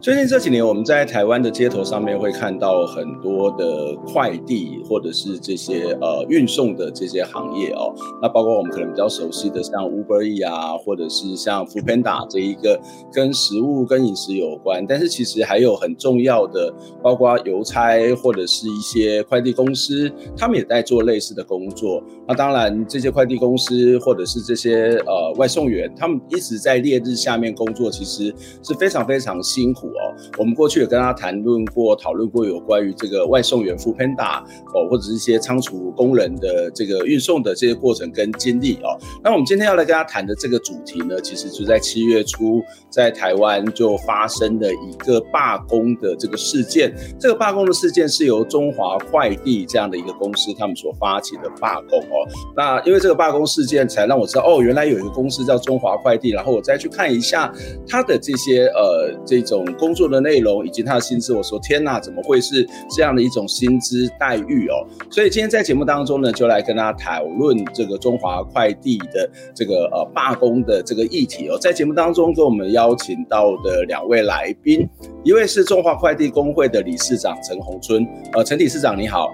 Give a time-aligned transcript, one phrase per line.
[0.00, 7.92] 最近这几年，我们在台湾的街头上面会看到很多的快递或者是这些呃运送的这些行业哦。
[8.22, 12.80] 那包括我们可能比较熟悉的，像 Uber E 啊，或者是像 f o o Panda 这一个
[13.12, 14.86] 跟食物跟饮食有关。
[14.86, 16.72] 但是其实还有很重要的，
[17.02, 22.00] 包括邮差或者是一些快递公司，他们也在做类似的工作。
[22.28, 29.87] 那当然，这些快递公司或者是这些呃外送员，他们一直在烈日下面工作，其实是非常非常辛苦。
[29.88, 34.42] 哦，我们过去也跟他谈论过、讨论过有关于这个外送员 f o o Panda
[34.74, 38.98] 哦，或者是一些仓储工人的这个运送的这些过程跟经历哦。
[39.22, 46.92] 那我们今天要来跟他谈的这个主题呢，其实就在七月初在台湾就发生的一个罢工的这个事件。
[47.18, 52.26] 这个罢工的事件是由中华快递这样的一个公司他们所发起的罢工哦。
[52.56, 56.30] 那因为这个罢工事件，才让我知道哦，原来有一个公司叫中华快递。
[56.30, 57.52] 然后我再去看一下
[57.86, 59.64] 他的这些呃这种。
[59.78, 64.84] 工作的内容以及他的薪资，我说天哪，怎么会是这样的一种薪资待遇哦？
[65.10, 71.56] 所以今天在节目当中呢，就来跟大家讨论这个中华快递的这个呃罢工的这个议题哦。
[71.58, 74.88] 在节目当中跟我们邀请到的两位来宾，
[75.22, 79.32] 一位是中华快递工会的理事长陈宏春，呃，陈理事长你好，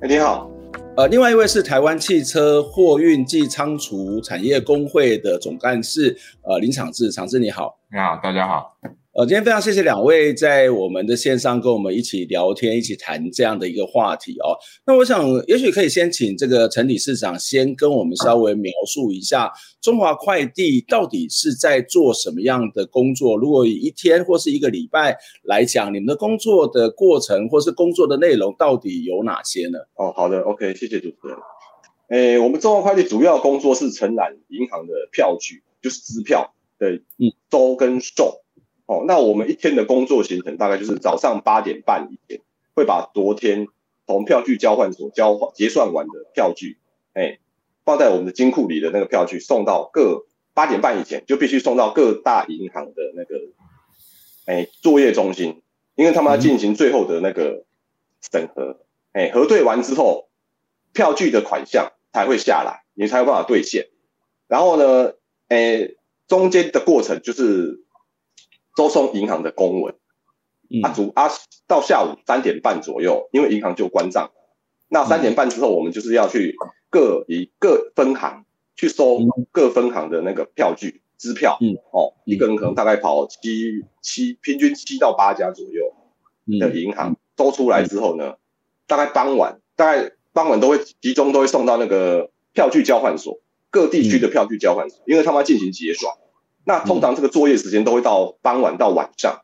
[0.00, 0.50] 哎你好，
[0.96, 8.76] 呃，另外一位是台湾汽车货运暨仓储产业工会的总干事，呃，林昶志，昶志你好，你好，大家好。
[9.14, 14.56] 呃，今天非常谢谢两位在我们的线上跟我们一起聊天，一起谈这样的一个话题哦。
[14.86, 23.36] 那我想，也许可以先请这个陈理事长先跟我们稍微描述一下中华快递到底是在做什么样的工作。
[23.36, 29.78] 如果以一天或是一个礼拜来讲，你们的工作的过程或是工作的内容到底有哪些呢？
[29.96, 31.36] 哦，好的，OK，谢谢主持人。
[32.08, 36.98] 诶，我们中华快递主要工作是承揽银行的票据，就是支票的
[37.50, 38.38] 收跟送。
[38.86, 42.40] 哦，那我们一天的工作行程大概就是早上八点半以前，
[42.74, 43.68] 会把昨天
[44.06, 46.78] 从票据交换所交换结算完的票据，
[47.14, 47.38] 哎，
[47.84, 53.36] 放在我们的金库里的那个票据送到各八点半以前就必须送到各大银行的那个，
[54.46, 55.62] 哎，作业中心，
[55.94, 57.64] 因为他们要进行最后的那个
[58.20, 58.80] 审核，
[59.12, 60.28] 哎，核对完之后，
[60.92, 63.86] 票据的款项才会下来，你才有办法兑现。
[64.48, 65.12] 然后呢，
[65.46, 65.92] 哎，
[66.26, 67.80] 中间的过程就是。
[68.76, 69.94] 收送银行的公文，
[70.82, 71.28] 啊主啊
[71.66, 74.30] 到下午三点半左右，因为银行就关账。
[74.88, 76.54] 那三点半之后，我们就是要去
[76.90, 78.44] 各一各分行
[78.76, 79.18] 去收
[79.50, 81.58] 各分行的那个票据支票。
[81.60, 85.94] 嗯，哦，一个人可能大概跑七七，平均七到八家左右
[86.58, 88.34] 的银行收出来之后呢，
[88.86, 93.40] 大概傍晚，大概傍晚都会集中都会送到那个票据交换所，
[93.70, 96.14] 各地区的票据交换所，因为他们要进行结算。
[96.64, 99.42] 那通常这个作业时间都会到傍晚到晚上，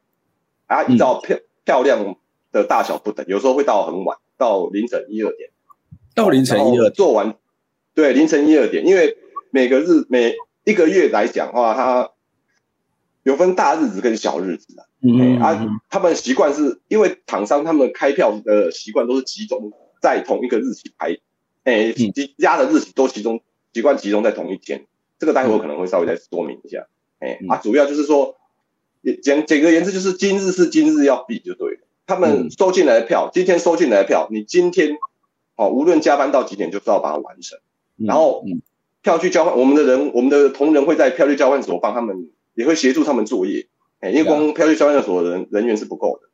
[0.67, 2.17] 啊，依照漂漂亮
[2.53, 5.51] 的大小不等，有时候会到很晚，到凌晨一二点，
[6.15, 7.35] 到凌晨一二做完，
[7.95, 9.17] 对，凌晨一二点，因为
[9.51, 10.35] 每个日每
[10.65, 12.11] 一个月来讲的话，它
[13.25, 21.19] 有分大日子跟小日子啊，嗯，啊，他们习惯是因为厂商他们开票的习惯都是集中在同一个日期排，
[21.65, 23.41] 哎，积压的日期都集中
[23.73, 24.87] 习惯集中在同一天，
[25.19, 26.87] 这个待会我可能会稍微再说明一下。
[27.19, 28.37] 哎，啊，主要就是说，
[29.23, 31.81] 简简而言之，就是今日是今日要毕就对了。
[32.07, 34.97] 他们收进来的票，今天收进来的票，你今天
[35.57, 37.59] 哦，无论加班到几点，就是要把它完成。
[37.97, 38.45] 然后
[39.03, 43.69] 票据交换，我们的人，我们的同仁会在票据交换所帮他们，也会协助他们作业。
[44.01, 46.29] 哎，因为光票据交换所的人人员是不够的。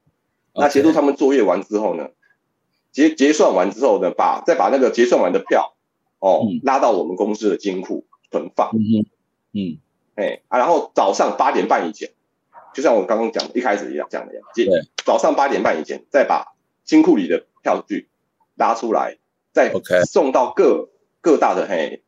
[0.55, 2.11] 那协助他们作业完之后呢，
[2.93, 5.75] 结结算完之后呢，把再把那个结算完的票
[6.21, 8.71] 哦拉到我们公司的金库存放。
[8.75, 9.07] 嗯
[9.53, 9.79] 嗯。
[10.17, 12.11] 哎啊，然后早上八点半以前，
[12.75, 14.67] 就像我刚刚讲的一开始一样讲的样，对，
[15.05, 18.09] 早上八点半以前再把金库里的票据
[18.57, 19.19] 拉出来，
[19.53, 19.73] 再
[20.05, 20.89] 送到各
[21.21, 22.03] 各大的嘿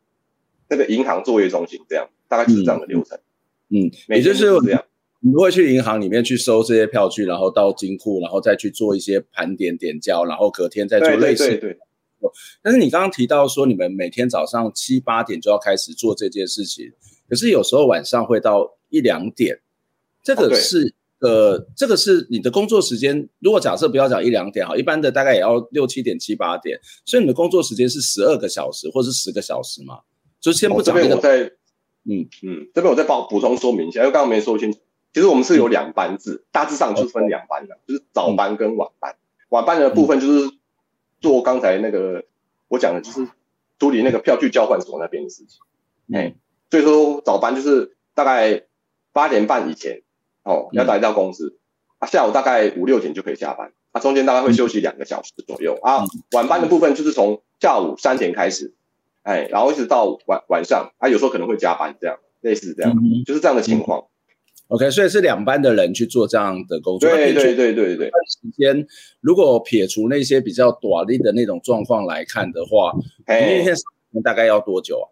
[0.69, 3.19] 那个银行作业中心，这样大概就是这样的流程。
[3.69, 4.83] 嗯，也就是这样，
[5.19, 11.47] 你会去银行里面去收这些票据，然后到金库，然后再去做一些盘点点交，然后隔天再做类似。
[11.49, 11.77] 对对。
[12.61, 16.91] 但是你刚刚提到说，你们每天早上七八点就要开始做这件事情。
[17.29, 19.59] 可是有时候晚上会到一两点，
[20.23, 29.99] 这个是呃这个是你的工作时间，如果假设不要讲一两点哈，一般的大概也要六七点七八点，所以你的工作时间是十二个小时或是十个小时嘛？
[30.39, 31.43] 就先不讲、我再，
[32.05, 34.79] 嗯嗯，这边我再帮补充说明一下，因为刚刚没说清楚。
[35.13, 39.15] 其实我们是有两班制，大致上就是分两班的，就是早班跟晚班。
[39.49, 40.51] 晚班的部分就是
[41.19, 42.23] 做刚才那个
[42.67, 43.27] 我讲的，就是
[43.79, 45.59] 处理那个票据交换所那边的事情。
[46.13, 46.35] 哎，所
[46.79, 48.63] 以说早班就是大概
[49.13, 50.01] 八点半以前
[50.43, 51.57] 哦要来到公司，
[51.99, 56.03] 啊下午大概五六点就可以下班，啊中间大概会休息两个小时左右啊。
[56.33, 58.73] 晚班的部分就是从下午三点开始，
[59.23, 62.93] 哎，然后一直到晚晚上，啊有时候可能会加班这样，类似这样，
[63.25, 64.05] 就是这样的情况。
[64.69, 67.09] OK，所以是两班的人去做这样的工作。
[67.09, 68.07] 对对对对对。
[68.07, 68.85] 时间
[69.21, 72.91] 如果撇除那些比较短的那种状况来看的话，
[73.21, 73.73] 一天
[74.21, 75.07] 大概要多久啊？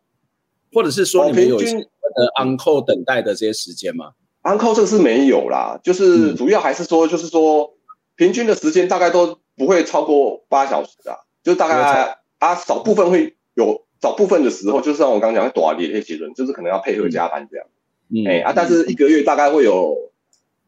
[0.76, 4.12] 或者是说你们有呃 on call 等待的这些时间吗
[4.44, 7.74] ？on call 这个是没有啦，就是主要还是说，就是说
[8.18, 17.66] 平均的时间大概都不会超过八小时啊，就大概啊少部分会有少部分的时候，就是像我刚刚讲的短的那些人，就是可能要配合加班这样。
[18.10, 20.12] 嗯，哎啊，但是一个月大概会有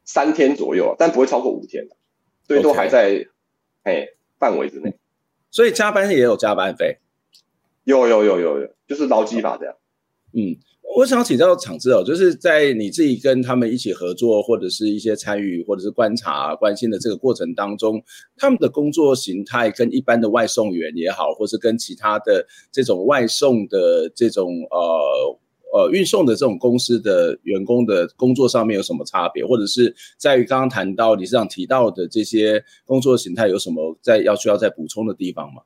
[0.06, 1.86] 三天左右，但不会超过五天，
[2.48, 3.28] 所以都还在
[3.84, 4.08] 哎
[4.40, 4.94] 范围之内。
[5.52, 7.00] 所以加班也有加班费，
[7.84, 9.76] 有有有有有，就是劳基法这样。
[10.34, 10.56] 嗯，
[10.96, 18.04] 我想请教场子哦，就是在你自己跟他们一起合作，或者是一些参与，或者是观察、关心的这个过程当中，
[18.36, 25.40] 他们的工作形态跟一般的外送员也好，或是跟其他的这种外送的这种呃。
[25.74, 35.64] 呃，运送的这种公司的员工的工作上面有什么差别，或者是在于刚刚谈到理事长提到的这些工作形态有什么在要需要再补充的地方吗？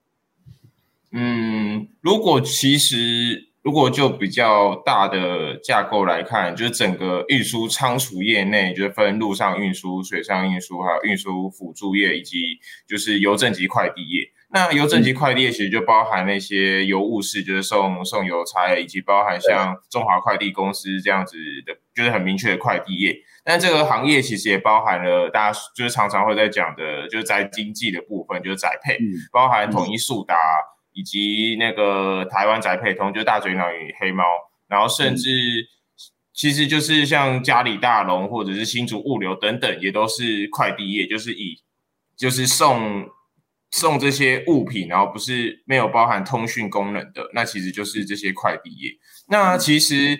[1.11, 14.27] 嗯，如果其实如果就比较大的架构来看，就是整个运输仓储业内，就是分陆上运输、水上运输，还有运输辅助业，以及就是邮政及快递业。
[14.53, 23.15] 那邮政及快递业其实就包含那些邮务室，就是送送邮差，以及包含像中华快递公司这样子的，就是很明确的快递业。
[23.45, 28.97] 但这个行业其实也包含了大家就是常常会在讲的，就是在经济的部分，就是宅配，
[29.31, 30.35] 包含统一速达
[30.93, 34.23] 以及那个台湾宅配通，就是大嘴鸟与黑猫，
[34.67, 35.29] 然后甚至
[36.33, 41.61] 其实就是像嘉里大龙或者是新竹物流等等，也都是快递业，就是以
[42.17, 43.09] 就是送。
[43.73, 48.91] 送这些物品，然后不是没有包含通讯功能的，那其实就是这些快递业。
[49.29, 50.19] 那其实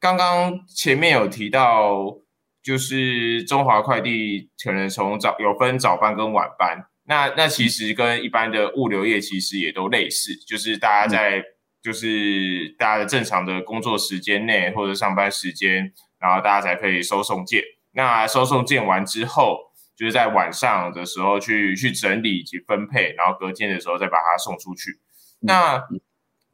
[0.00, 2.12] 刚刚前面有提到，
[2.60, 11.42] 就是中华快递可能从早有分早班跟晚班，那那其实跟一般的物流业其实也都类似，就是大家在
[11.82, 17.62] 就是大家的正常的工作时间内或者上班时间，然后大家才可以收送件。
[17.92, 19.72] 那收送件完之后。
[19.94, 24.98] 就是在晚上的时候去去整理以及分配，然后隔天的时候再把它送出去。
[25.40, 25.80] 那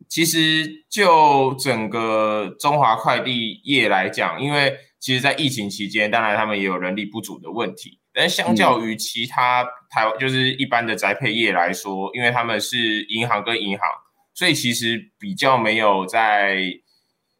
[0.08, 8.00] 其实就整个中华快递业来讲，因为其实，在疫情期间，当然他们也有人力不足的问题。
[8.18, 13.88] 但相较于其他台湾就是一般的宅配业来说，因为他们是银行跟银行，
[14.34, 16.58] 所以其实比较没有在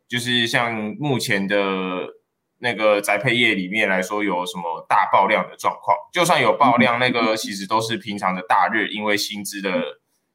[0.09, 1.57] 就是像目前的。
[2.61, 5.97] 那个宅配业里面来说，有什么大爆量的状况？
[6.13, 9.81] 就算有爆量，那个其实都是平常的大日，因为薪资的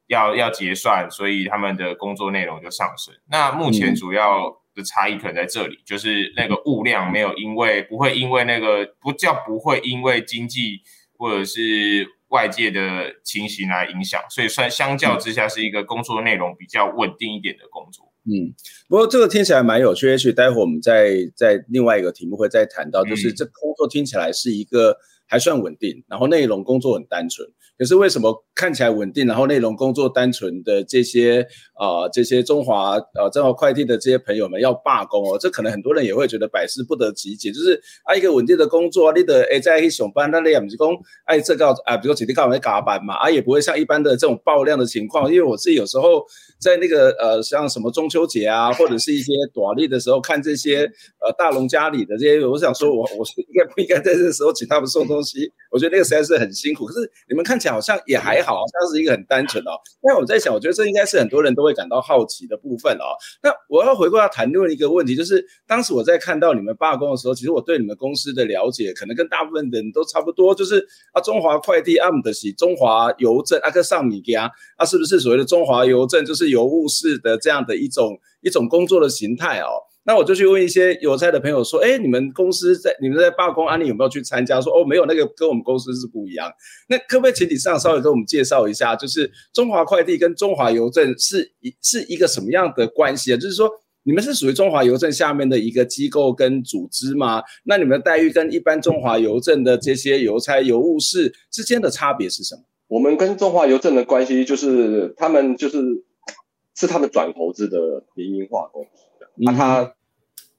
[0.06, 3.14] 要要结算，所以他们的工作内容就上升。
[3.28, 10.80] 那目前主要的差异可能在这里，就是那个物量没有因为不会因为那个不叫不会因为经济
[11.16, 18.12] 或者是外界的情形来影响，所以算相较之下是一个工作内容比较稳定一点的工作。
[18.26, 18.54] 嗯，
[18.88, 27.46] 不过这个听起来蛮有趣，也许待会我们再在另外一个题目会再谈到，就是这工作听起来是一个还算稳定，然后内容工作很单纯。
[27.76, 31.42] 可是为什么看起来稳定，然后内容工作单纯的这些
[31.74, 35.36] 啊、呃、这些中华呃中华快递的这些朋友们要罢工哦？
[35.36, 37.50] 这可能很多人也会觉得百思不得其解。
[37.50, 40.88] 就是啊一个稳定的工作，你的哎在一上班，那你也不是讲
[41.24, 45.28] 哎这个啊，比如说今天刚好在加班嘛，啊也不会像一般的这种爆量的情况。
[45.28, 46.24] 因为我自己有时候
[46.60, 50.84] 在那个呃像什么中秋节啊，或者是一些短例的时候看这些
[51.18, 55.50] 呃大龙家里的这些，我想说我我是应该不应该在这个时候请他们送东西？
[55.72, 56.86] 我觉得那个实在是很辛苦。
[56.86, 57.58] 可是你们看。
[57.72, 59.72] 好像也还好，好像是一个很单纯哦。
[60.02, 63.14] 那我在想，我觉得这应该是很多人都会感到好奇的部分哦。
[63.42, 79.80] 那我要回过来谈论一个问题，就是当时我在看到你们罢工的时候，其实我对你们公司的了解，可能跟大部分人都差不多，就是啊，中华快递阿姆的是中华邮政阿克上米加，啊，是不是所谓的中华邮政就是邮务式的这样的一种一种工作的形态哦？
[80.06, 84.60] 那我就去问一些邮差的朋友说，哎，你们公司在你们在罢工，安利有没有去参加？
[84.60, 86.52] 说哦，没有，那个跟我们公司是不一样。
[86.88, 93.36] 那可不可以请你上稍微跟我们介绍一下，就是中华快递跟中华邮政是一是一个什么样的关系啊？
[93.36, 93.70] 就是说
[94.02, 97.42] 你们是属于中华邮政下面的一个机构跟组织吗？
[97.64, 102.62] 那你们的待遇跟一般中华邮政的这些邮差邮务士之间的差别是什么？
[102.88, 105.78] 我们跟中华邮政的关系就是他们就是
[106.76, 109.03] 是他们转投资的民营化公司。
[109.36, 109.94] 那、他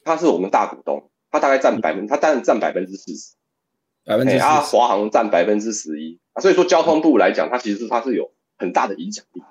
[0.04, 3.34] 他是我们大股东，他大概占百分，他当然占百分之四十，
[4.06, 9.42] 百分之，啊，华航占百分之十一，所以说交通部来讲，它其实它是有很大的影响力。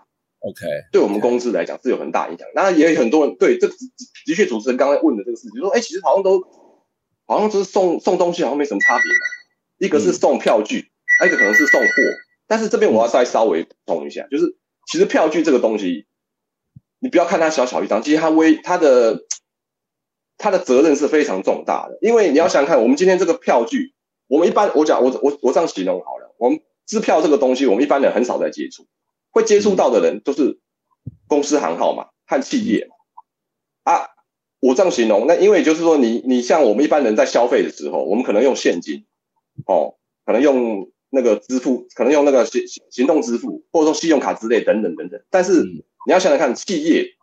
[0.40, 2.46] OK，对我们公司来讲是有很大影响。
[2.54, 6.42] 那也有很多人对这的确主持人刚才问的这个事情，说，哎，其实好像都
[7.26, 9.26] 好像就是送送东西，好像没什么差别嘛。
[9.78, 11.88] 一个是送票据，还、一个可能是送货。
[12.46, 16.06] 但是这边我要再稍微补充一下，就是其实票据这个东西。
[17.04, 19.26] 你不要看它小小一张，其实它微它的
[20.38, 21.98] 它的责任是非常重大的。
[22.00, 23.92] 因为你要想看，我们今天这个票据，
[24.26, 28.86] 我们一般我讲我我我这样形容好了，我们支票这个东西，我们一般人很少在接触，
[29.30, 30.58] 会接触到的人都是
[31.28, 32.94] 公司行号嘛和企业嘛。
[33.92, 34.08] 啊，
[34.60, 39.04] 我这样形容，那因为就是说你，你你像我们一般人在消费的时候，我们可能用现金，
[39.66, 45.84] 哦，可能用那个支付，可能用那个行行动支付，或者说信用卡之类等等等等，但是。
[46.04, 47.14] 嗯你要想想看，企业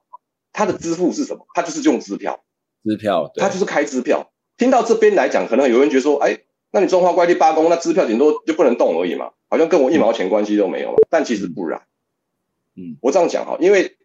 [0.52, 1.46] 它的支付是什么？
[1.54, 2.44] 它就是用支票，
[2.84, 4.32] 支票，它就是开支票。
[4.58, 6.40] 听到这边来讲，可能有人觉得说，哎，
[6.72, 10.96] 那你中华快递罢工，那支票顶多就不能动而已嘛，好像跟我一毛钱关系都没有。
[11.10, 11.84] 但其实不然，
[12.76, 13.96] 嗯，我这样讲哈，因为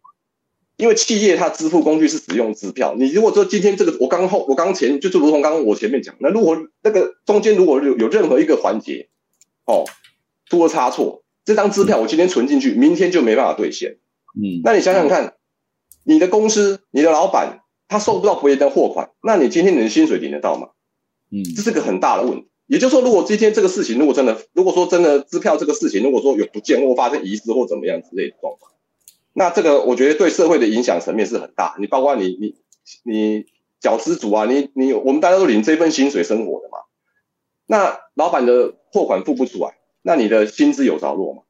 [0.77, 2.95] 因为企业它支付工具是使用支票。
[2.99, 9.09] 你如果说今天这个，我刚后我刚前就是如同刚刚我前面讲，那如果那个中间如果有有任何一个环节
[9.65, 9.85] 哦
[10.51, 13.97] 出了差错，这张支票我今天存进去，明天就没办法兑现。
[14.37, 15.35] 嗯，那你想想看，
[16.05, 20.69] 你的公司、你的老板他收不到别人的货款，那你今天你的薪水领得到吗？
[21.31, 22.49] 嗯，这是个很大的问题。
[22.67, 28.73] 也就是说，如果今天这个事情，如果真的，如果说真的支票这个事情，如果说有不见或发生遗失或怎么样之类的状况，
[29.33, 31.77] 那这个我觉得对社会的影响层面是很大。
[31.79, 32.57] 你包括你你
[33.05, 33.47] 你
[33.81, 36.79] 小资族啊，你你我们大家都领这份薪水生活的嘛，
[37.67, 41.43] 那老板的货款付不出来，那你的薪资有着落吗？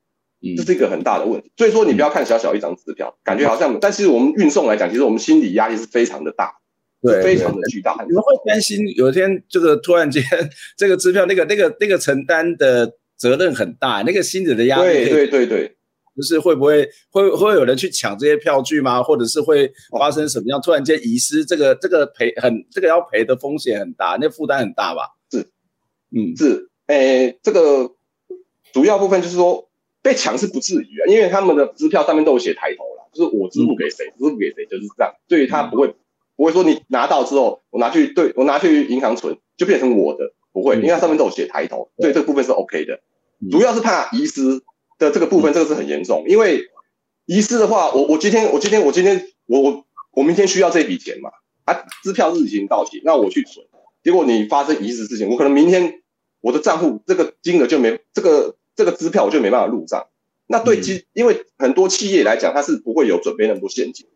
[0.57, 6.53] 这是一个很大的问题，所以说你不要看小小一张支票，感觉好像，但是我们运送来讲，其实我们心理压力是非常的大，
[7.03, 7.97] 对，非常的巨大。
[8.07, 10.23] 你们会担心有一天这个突然间
[10.77, 15.77] 这个支票那个那个那个承担的责任很大，那个心理的压力，对对对对，
[16.15, 19.03] 就是会不会会会有人去抢这些票据吗？
[19.03, 21.45] 或者是会发生什么样突然间遗失？
[21.45, 25.09] 这个这个赔很这个要赔的风险很大，那负担很大吧？
[25.33, 25.39] 是，
[26.15, 27.91] 嗯，是，诶，这个
[28.73, 29.66] 主要部分就是说。
[30.07, 35.13] 被抢是不至于啊，因为他们的支票上面都有写抬头了，就是我支付给谁，支付给谁，就是这样。
[35.29, 35.97] 所以他不会
[36.37, 43.01] 不会说你拿到之后，我拿去对我拿去银行存，就变成我的，不会，因为它上面都有写抬头，所以这个部分是 OK 的。
[43.51, 44.63] 主要是怕遗失
[44.97, 46.71] 的这个部分，这个是很严重，因为
[47.25, 51.31] 遗失的话，我我今天我今天我今天我我我明天需要这笔钱嘛，
[51.65, 53.67] 啊，支票日已经到期，那我去存，
[54.05, 56.03] 结果你发生遗失事情，我可能明天
[56.41, 58.55] 我的账户这个金额就没这个。
[58.77, 60.07] 这个支票我就没办法入账，
[60.47, 64.07] 那对基，因为很多企业来讲，它是不会有准备那么多现金，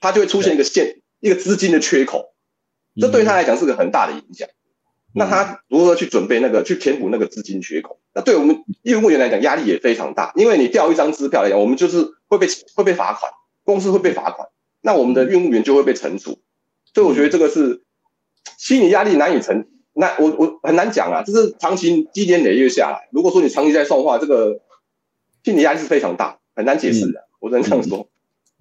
[0.00, 2.34] 它就会出现一个现一个资金的缺口，
[2.98, 4.48] 这对他来讲是个很大的影响。
[5.14, 8.00] 那他如何去准备那个去填补那个资金缺口？
[8.14, 13.30] 那对我们业务员来讲压力也非常大，因为你掉一张支票来讲，我们就是会被会被罚款，
[13.64, 14.48] 公司会被罚款，
[14.80, 16.38] 那我们的运务员就会被惩处，
[16.92, 17.82] 所以我觉得这个是
[18.58, 19.66] 心理压力难以承。
[19.98, 24.60] 那我我很难讲啊，这是长期积年累月下来，如果说你长期在送的话，这个
[25.42, 27.18] 心理压力是非常大，很难解释的。
[27.18, 28.06] 嗯、我只能这样说。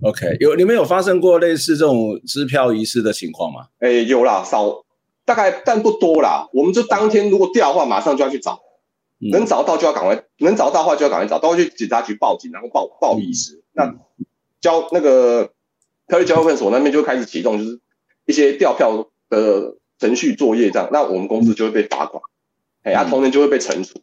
[0.01, 3.68] OK，有你们有发生过类似这种支票遗失的情况吗？
[3.80, 4.86] 哎、欸，有啦，少
[5.25, 6.48] 大概但不多啦。
[6.54, 8.62] 我们就当天如果掉的话，马上就要去找，
[9.20, 13.56] 嗯、能找到就要赶快，能找到的话就要赶快找，都要去警察局报警，然后报报遗失。
[13.56, 13.96] 嗯、那
[14.62, 15.51] 交那个
[16.08, 17.82] 票据交换所那边就开始启动，就是
[18.25, 19.75] 一些调票的。
[20.00, 22.22] 程序作业这样，那我们公司就会被罚款，
[22.84, 24.00] 哎、嗯，啊，同仁就会被惩处，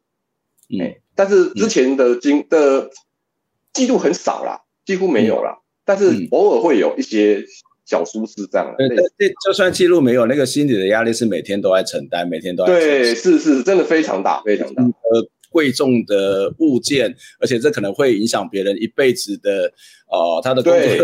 [0.81, 2.91] 哎、嗯，但是之前的经、嗯、的
[3.73, 7.45] 记录很少啦，几乎没有啦，嗯、但是偶尔会有一些
[7.85, 8.75] 小疏失这样。
[8.79, 12.73] 对，这就算记录没有，那个心理的压力是每天都在承担，每天都在。
[12.73, 14.83] 对，是是，真的非常大，非常大。
[14.83, 19.71] 呃，贵重的物件，而且这可能会影响别人一辈子的，
[20.11, 20.81] 呃，他的工作，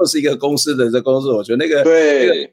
[0.00, 2.26] 又是一个公司的这公司，我觉得那个对。
[2.26, 2.50] 那个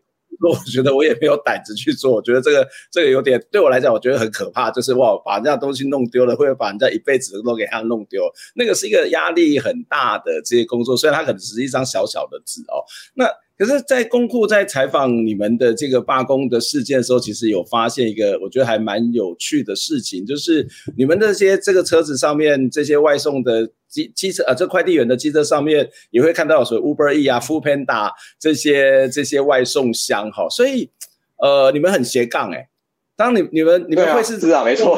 [0.50, 4.71] 我觉得我也没有胆子去做，我觉得这个这个有点对我来讲，我觉得很可怕。
[4.71, 8.24] 就是哇，把人家东西弄丢了，会把人家一辈子都给他弄丢，
[8.55, 10.95] 那个是一个压力很大的这些工作。
[10.95, 12.81] 虽然它可能只是一张小小的纸哦，
[13.15, 13.25] 那
[13.62, 30.89] 可是，在公库在采访你们的这个罢工的事件的时候，其实有发现一个我觉得还蛮有趣的事情，就是你们这些这个车子上面这些外送的机机车啊，这快递员的机车上面也会看到有所谓 Uber E 啊、Foodpanda 这些这些外送箱哈，所以
[31.38, 32.68] 呃，你们很斜杠哎，
[33.15, 34.98] 当你你们你们会是是啊，没错，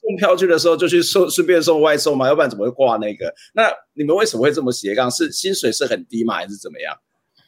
[0.00, 2.28] 送票据的时候就去送顺便送外送嘛？
[2.28, 3.34] 要不然怎么会挂那个？
[3.54, 5.10] 那你们为什么会这么斜杠？
[5.10, 6.34] 是薪水是很低吗？
[6.34, 6.96] 还是怎么样？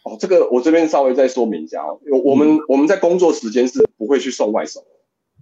[0.06, 4.84] 哦，这个我这边稍微再说明一下哦，我们、嗯、我们在工作时间是不会去送外送，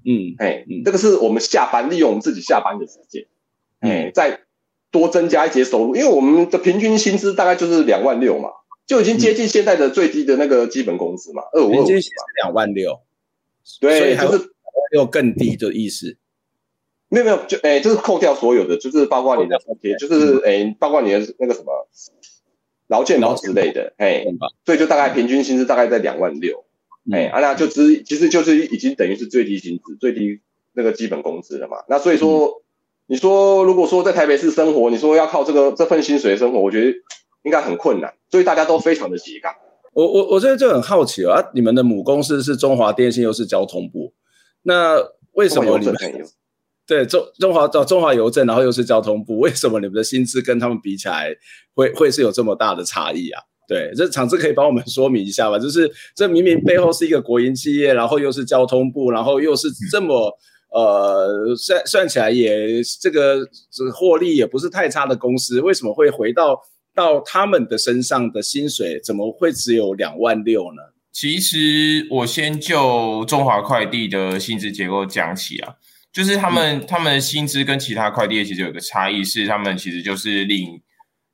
[0.06, 3.26] 嗯，哎，这个是我们下班利用我们自己下班的时间，
[3.80, 4.40] 哎、嗯，再
[4.90, 8.48] 多增加一些收入，因为我们的平均薪资大概就是两万六嘛，
[8.86, 11.86] 就已经接近现在的最低的那个基本工资嘛，二五二五，
[12.42, 13.00] 两万六，
[13.82, 14.50] 对，就是
[14.94, 16.16] 又更低的意思，
[17.10, 21.86] 没有没有，就哎，就是扣掉所有的，就是包括你的补贴，就是哎，包括你的那个什么。
[22.94, 24.24] 劳健保之类的，哎，
[24.64, 26.64] 所以就大概平均薪资大概在两万六，
[27.12, 30.40] 哎，啊，那就只其实就是已经等于是最低薪资、最低
[30.74, 31.78] 那个基本工资了嘛。
[31.88, 32.62] 那所以说，
[33.06, 36.96] 你说如果说在台北市生活，你说要靠这个这份薪水生活，我觉得
[37.42, 38.14] 应该很困难。
[38.30, 39.52] 所以大家都非常的斜杠。
[39.92, 44.12] 我我我现在就很好奇啊，你们的母公司是中华电信，又是交通部，
[44.62, 44.96] 那
[45.32, 45.94] 为什么你们？
[46.86, 51.34] 对中中华中中华邮政，然后又是交通部，为什么你们的薪资跟他们比起来
[51.74, 53.40] 会会是有这么大的差异啊？
[53.66, 55.58] 对，这厂子可以帮我们说明一下吧？
[55.58, 60.30] 就是这明明背后是一个国营企业，然后又是交通部，然后又是这么
[60.70, 63.38] 呃算算起来也这个
[63.70, 66.60] 这个获利也不是太差的公司，为什么会回到
[66.94, 70.82] 到他们的身上的薪水怎么会只有两万六呢？
[71.10, 75.76] 其实我先就中华快递的薪资结构讲起啊。
[76.14, 80.80] 就是他们，嗯、他们的薪资跟其他快递业其实有个差异，是他们其实就是领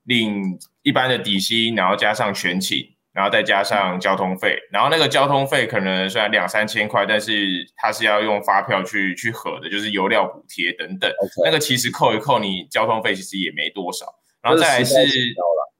[0.04, 0.42] 领
[0.82, 2.78] 一般的底薪，然后加上全勤，
[3.12, 11.12] 然后再加上交通费，然后那个交通费可能虽然两三千块，但是它是要用发票去去核的，就是油料补贴等等。
[11.44, 14.06] 那个其实扣一扣，你交通费其实也没多少。
[14.42, 14.94] 然后再来是，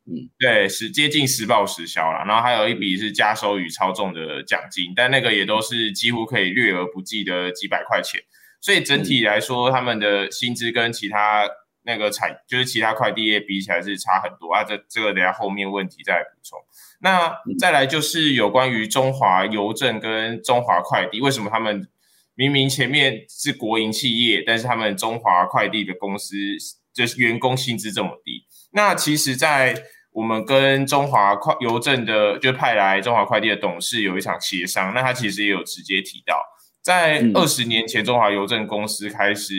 [0.05, 2.23] 嗯，对，是接近实报实销了。
[2.27, 8.21] 然后还有一笔是加收与超重的奖金，但那个也都是几乎可以略而不计的几百块钱。
[8.61, 11.49] 所以整体来说，他们的薪资跟其他
[11.83, 14.63] 那个产，就是其他快递业比起来是差很多啊。
[14.63, 16.59] 这这个等下后面问题再来补充。
[17.01, 21.89] 那再来就是有关于中华邮政跟中华快递，为什么他们
[22.35, 26.37] 明明前面是国营企业，但是他们中华快递的公司
[26.93, 28.45] 就是员工薪资这么低？
[28.73, 29.75] 那其实，在
[30.13, 36.37] 我们跟中华快邮政的就派来中华快递的董事有一场协商，那他其实也有直接提到。
[36.83, 39.55] 在二十年前，中华邮政公司开始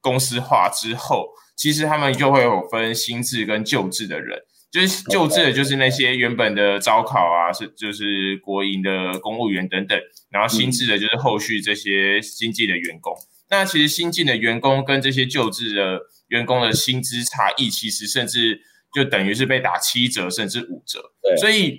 [0.00, 4.40] 公司化之后，其实他们就会有分新制跟旧制的人，
[4.70, 9.96] 就是旧制的，就是那些原本的招考啊，是就是国营的公务员等等，
[10.30, 13.14] 然后新制的，就是后续这些新进的员工。
[13.50, 18.60] 那其实新进的员工跟这些旧制的员工的薪资差异，其实甚至
[18.92, 21.12] 就等于是被打七折甚至五折。
[21.40, 21.78] 所以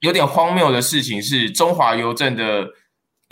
[0.00, 2.68] 有点荒谬的事情是，中华邮政的。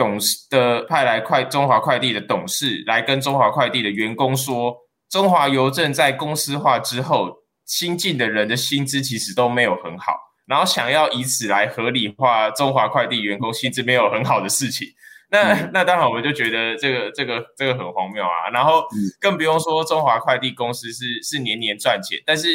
[0.00, 4.74] 董事的派来快中华快递的董事来跟中华快递的员工说，
[5.10, 7.36] 中华邮政在公司化之后，
[7.66, 10.14] 新进的人的薪资其实都没有很好，
[10.46, 14.88] 然后想要以此来合理化中华快递员工薪资没有很好的事情。
[15.30, 18.48] 那、那当然我们就觉得这个这个这个很荒谬啊。
[18.54, 18.82] 然后
[19.20, 22.48] 更不用说中华快递公司是是年年赚钱，但是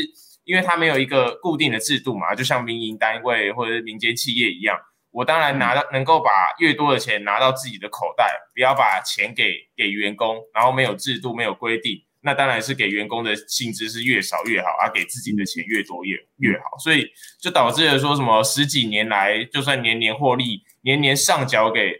[0.45, 4.75] 因为它没有一个固定的制度嘛，就像民营单位或者民间企业一样。
[5.15, 17.07] 我当然拿到能够把越多的钱拿到自己的口袋，不要把钱给给员工，然后没有制度、没有规定，那当然是给员工的薪资是越少越好，而、啊、给自己的钱越多越越好，所以
[17.39, 21.93] 就导致了说什么十几年来，就算年年获利，年年上缴给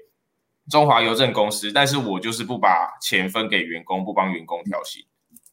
[0.69, 5.01] 中华邮政公司，但是我就是不把钱分给员工，不帮员工调薪。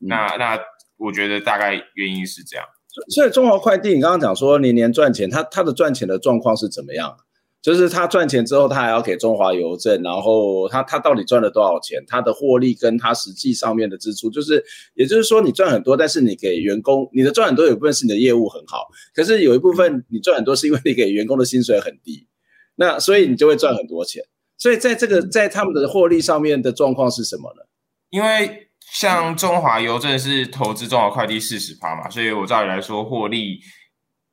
[0.01, 0.59] 嗯、那那
[0.97, 2.67] 我觉得大概原因是这样。
[3.09, 7.17] 所以中华快递，你刚刚讲说年年赚钱，他他的赚钱的状况是怎么样？
[7.63, 12.03] 就是他赚钱之后，他还要给中华邮政，然后他他到底赚了多少钱？
[12.09, 14.61] 他的获利跟他实际上面的支出，就是
[14.95, 22.27] 也就是说，你赚很多，但是你给员工，你的赚很多有一部分是你的业务很好，可是有一部分你赚很多是因为你给员工的薪水很低，
[22.75, 24.25] 那所以你就会赚很多钱。
[24.59, 27.63] 所以在这个在他们的获利上面的状况是什么呢？
[28.11, 33.61] 因为像中华邮政是投资中华快递四十趴嘛，所以我照理来说获利。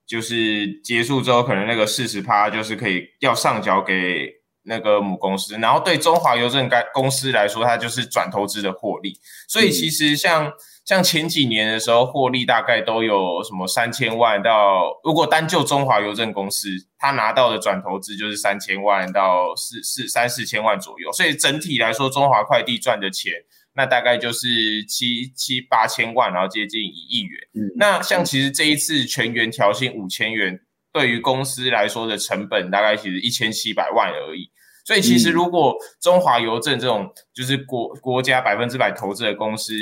[0.10, 4.28] 就是结束之后，可能那个四十趴就是可以要上缴给
[4.64, 9.14] 那个母公司，然后对中华邮政该公司来说，它就是转投资的获利。
[9.48, 21.12] 所以其实像、嗯、像前几年的时候，获利大概都有什么三千万到，如果单就中华邮政公司，它拿到的转投资就是三千万到四四三四千万左右。
[21.14, 23.34] 所以整体来说，中华快递赚的钱。
[23.74, 27.40] 那大概就是七七八千万，然后接近一亿元。
[27.54, 30.60] 嗯，那像其实这一次全员调薪五千元，
[30.92, 34.52] 对于公司来说的成本大概其实一千七百万而已。
[34.86, 39.74] 所以其实如果中华邮政这种就是国国家百分之百投资的公司，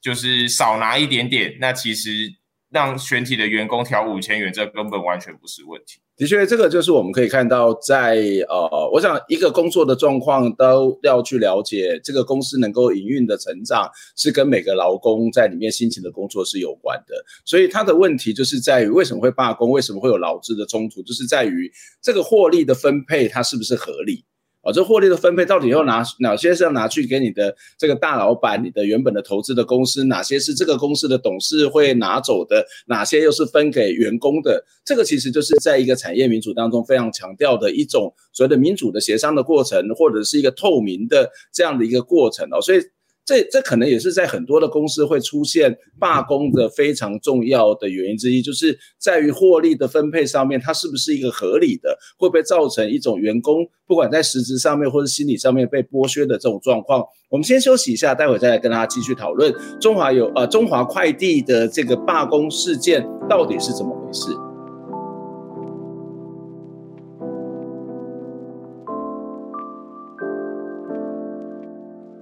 [0.00, 2.28] 就是少拿一点点，那其实
[2.70, 6.00] 让全体的员工调五千元，这根本完全不是问题。
[6.16, 17.14] 的确，这个就是我们可以看到在，在呃，我想一个工作的状况都要去了解，这个公司能够营运的成长是跟每个劳工在里面辛勤的工作是有关的。
[17.44, 24.24] 所以他的问题就是在于为什么会罢工，为什么会有劳资的冲突，就是在于这个获利的分配它是不是合理。
[24.62, 34.64] 哦，这获利的分配到底要拿哪些是要拿去给你的这个大老板，你的原本的投资的公司，哪些是这个公司的董事会拿走的，哪些又是分给员工的？
[34.84, 42.80] 这个其实就是在一个产业民主当中非常强调的一种所谓的民主的协商的过程，或者是一个透明的这样的一个过程哦，所以。
[43.24, 51.96] 这这可能也是在很多的公司会出现罢工的非常重要的原因之一，就是在于获利的分配上面，它是不是一个合理的？
[52.18, 57.04] 会不会造成一种员工不管在实质上面或者心理上面被剥削的这种状况？
[57.28, 64.49] 我们先休息一下，待会再来跟大家继续讨论中华有呃中华快递的这个罢工事件到底是怎么回事。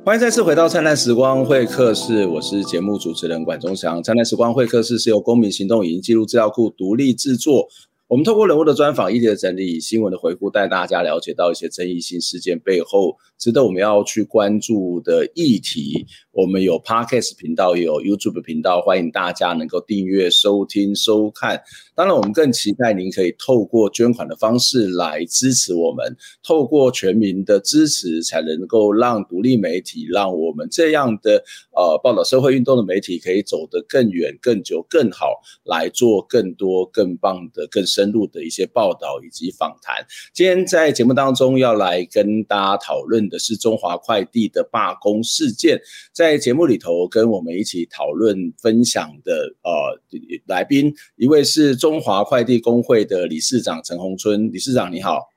[0.09, 4.03] 欢迎再次回到灿烂时光会客室，我是节目主持人管中祥。
[4.03, 7.69] 灿烂时光会客室是由公民行动影音记录资料库独立制作。
[8.07, 16.07] 我们透过人物的专访、议题的整理、新闻的回顾，带大家了解到一些争议性事件背后值得我们要去关注的议题。
[16.33, 21.61] 我们有 Podcast 频道，也有 YouTube 频道，欢迎大家能够订阅、收听、收看。
[21.95, 26.17] 当然，我们更期待您可以透过捐款的方式来支持我们。
[26.43, 31.43] 透过全民的支持，才能够让独立媒体，让我们这样的
[31.75, 40.07] 呃报道社会运动的媒体可以走得更远、更久、更好，来做更多、更棒的、更深入的一些报道以及访谈。
[40.33, 45.81] 今天在节目当中要来跟大家讨论的是中华快递的罢工事件。
[46.13, 50.01] 在节目里头跟我们一起讨论分享的呃
[50.47, 55.29] 来宾，一位是中华快递工会的理事长陈宏春，理事长你好。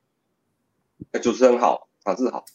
[1.21, 2.45] 主持人好，法治好。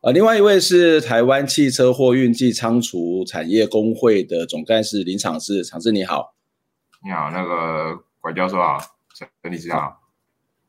[0.00, 6.34] 呃，另外一位是台湾汽车货运暨仓储产业工会的总干事林昶志，昶志你好。
[7.04, 8.78] 你好，那个管教授啊。
[9.42, 9.99] 跟你知道。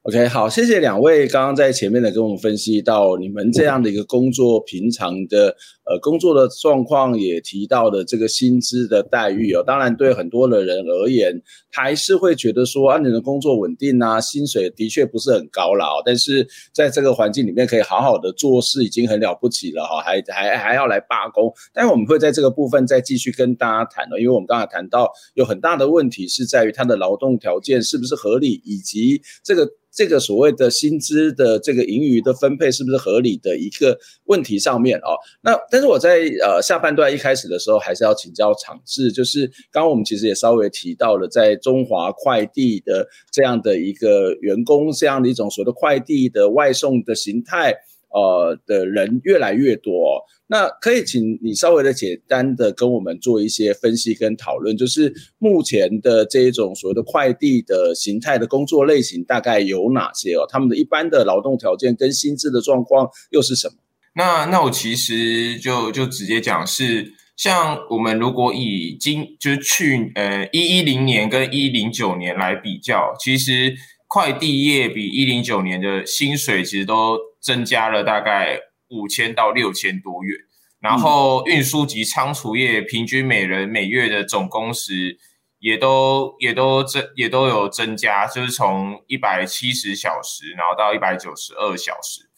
[0.03, 9.63] OK，好，谢谢两位刚刚在前面的跟我们分析到你们这样的一个工作平常的呃工作的状况，也提到的这个薪资的待遇哦。
[9.63, 21.53] 当然，对很多的人而言，还是会觉得说啊，你的工作稳定啊，薪水的确不是很高了，但是在这个环境里面可以好好的做事已经很了不起了哈，还还还要来罢工。
[21.71, 29.69] 但我们会在这个部分再继续跟大家谈了，因为我们刚才谈到有很大的问题是在于他的劳动条件是不是合理，以及这个。
[29.93, 47.75] 这个所谓的薪资的这个盈余的分配是不是合理的一个问题上面啊，那但是我在呃下半段一开始的时候还是要请教厂志，就是刚刚我们其实也稍微提到了，在中华快递的这样的一个员工这样的一种所谓的快递的外送的形态。
[48.13, 60.45] 呃，的人越来越多，那可以请你稍微的简单的跟我们做一些分析跟讨论，就是目前的这一种所谓的快递的形态的工作类型大概有哪些哦？
[60.49, 63.75] 他们的一般的劳动条件跟薪资的状况又是什么？
[64.13, 73.73] 那那我其实就就直接讲是，像我们如果以今就是去呃一一零年跟一零九年来比较，其实
[74.05, 77.17] 快递业比一零九年的薪水其实都。
[77.41, 80.37] 增加了大概五千到六千多元，
[80.79, 85.17] 然后运输及仓储业平均每人每月的总工时
[85.59, 92.29] 也都也都增也都有增加，就是从一百七十小时，然后到一百九十二小时。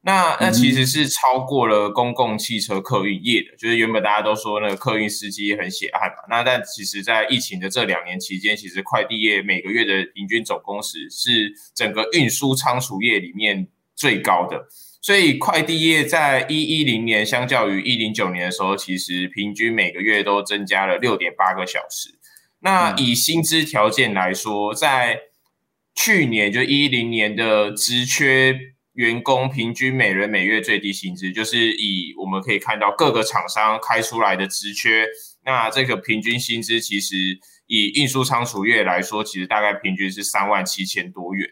[0.00, 13.68] 那那其实是超过了公共汽车客运业的，就是原本大家都说那个客运司机很血汗嘛，那但其实在疫情的这两年期间，其实快递业每个月的平均总工时是整个运输仓储业里面。
[13.98, 14.68] 最高的，
[15.02, 22.10] 所以快递业在一一零年相较于一零九年的时候，其实平均每个月都增加了六点八个小时。
[22.60, 25.18] 那以薪资条件来说，在
[25.96, 28.56] 去年就一零年的职缺
[28.92, 35.06] 员工平均每人每月最低薪资，就是以我们可以看到各个厂商开出来的职缺，
[35.44, 37.16] 那这个平均薪资其实
[37.66, 41.48] 以运输仓储业来说，其实大概平均是三万七千多元。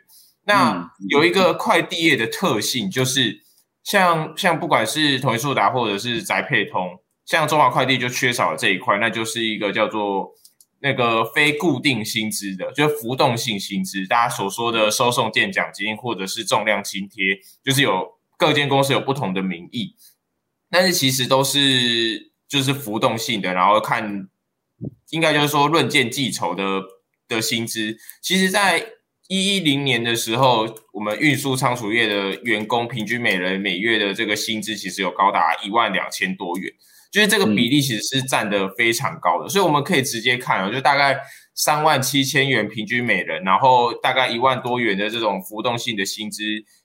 [0.48, 3.42] 那有一个快递业的特性，就是
[3.82, 10.30] 像像不管是统一速达或者是宅配通，像中华快递就缺少了这一块，那就是一个叫做
[10.78, 18.06] 那个非固定薪资的，就是浮动性薪资，大家所说的收送件奖金或者是重量津贴，就是有
[18.36, 19.96] 各间公司有不同的名义，
[20.70, 24.28] 但是其实都是就是浮动性的，然后看
[25.10, 26.84] 应该就是说论件计酬的
[27.26, 28.92] 的薪资，其实在。
[29.28, 36.72] 一一零年的时候，我们运输仓储业的员工平均每人每月的这个薪资其实有高达一万两千多元，
[37.10, 41.18] 就是这个比例其实是占的非常高的，所以我们可以直接看啊，就大概
[41.54, 46.42] 三万七千元平均每人，然后大概一万多元的这种浮动性的薪资，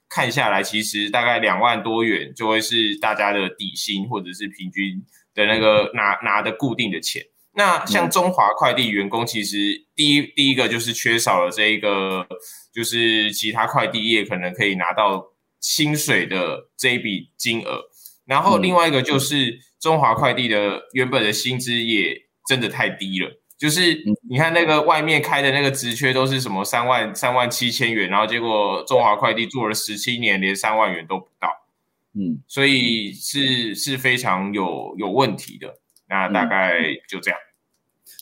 [0.10, 5.04] 看下来其实大概两万多元就会是大家的底薪或者是平均
[5.36, 7.22] 的那个拿拿的固定的钱。
[7.54, 12.26] 那像中华快递员工，其实第一第一个就是缺少了这一个，
[12.74, 17.82] 就是其他快递业可能可以拿到薪水的这一笔金额。
[18.26, 22.16] 然后另外一个就是中华快递的原本的薪资也
[22.48, 31.50] 真的太低了，就是你看那个外面开的那个职缺都是什么三万三万七千元，然后结果中华快递做了十七年，连三万元都不到。
[32.14, 35.80] 嗯，所以是是非常有有问题的。
[36.12, 36.74] 那大概
[37.08, 37.40] 就这样，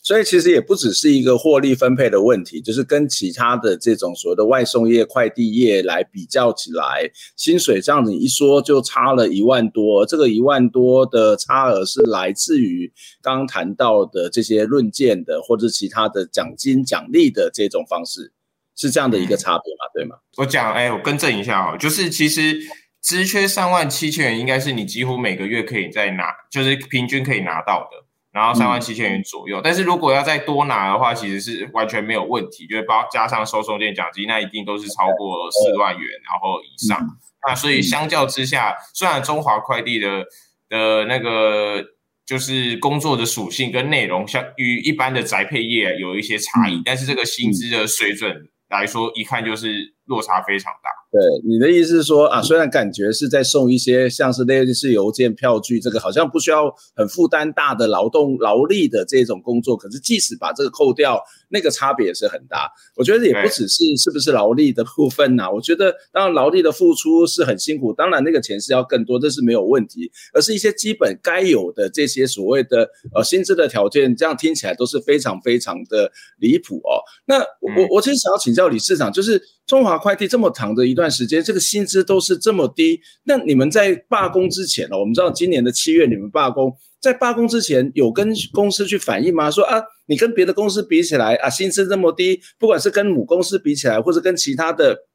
[0.04, 10.06] 所以其实也不只是一个获利分配的问题，就是跟其他的这种所谓的外送业、快递业来比较起来，薪水这样子一说就差了一万多。
[10.06, 18.32] 这个一万多的差额是来自于刚刚谈到的这些论件的或者其他的奖金奖励的这种方式，
[18.76, 19.90] 是这样的一个差别嘛？
[19.96, 20.18] 对吗？
[20.38, 22.60] 我讲，哎，我更正一下哦，就是其实。
[23.02, 29.60] 职缺三万七千元，应该是你几乎每个月可以再拿，就是平均可以拿到的，然后三万七千元左右。
[29.60, 37.00] 嗯、但是如果要再多拿的话，其实是完全没有问题，就是包加上收送件奖金，那一定都是超过四万元，然后以上。
[37.02, 37.08] 嗯、
[37.48, 40.26] 那所以相较之下，虽然中华快递的
[40.68, 41.84] 的那个
[42.26, 50.92] 就是工作的属性跟内容，相与一般的宅配业有一些差异，嗯、但是这个薪资的水准来说，一看就是落差非常大。
[51.12, 61.20] 对，你的意思是说啊，虽然感觉是在送一些像是类似邮件、票据，这个好像不需要很负担大的劳动劳力的这种工作，可是即使把这个扣掉，
[61.50, 62.70] 那个差别也是很大。
[62.96, 77.02] 我觉得也不只是是不是劳力的部分呐、啊，我觉得当然劳力的付出是很辛苦，当然那个钱是要更多，这是没有问题，而是一些基本该有的这些所谓的呃薪资的条件，这样听起来都是非常非常的离谱哦。
[77.26, 79.42] 那我我其实想要请教李市长，就是。
[79.70, 83.00] 中华快递这么长的一段时间，这个薪资都是这么低。
[83.24, 85.00] 那你们在罢工之前呢？
[85.00, 89.50] 我们知道今年的七月你们罢工，在罢工之前有跟公司去反映吗？
[89.50, 95.06] 说啊，你跟别的公司比起来啊，薪资这么低，不管是跟母公司比起来，或者跟其他的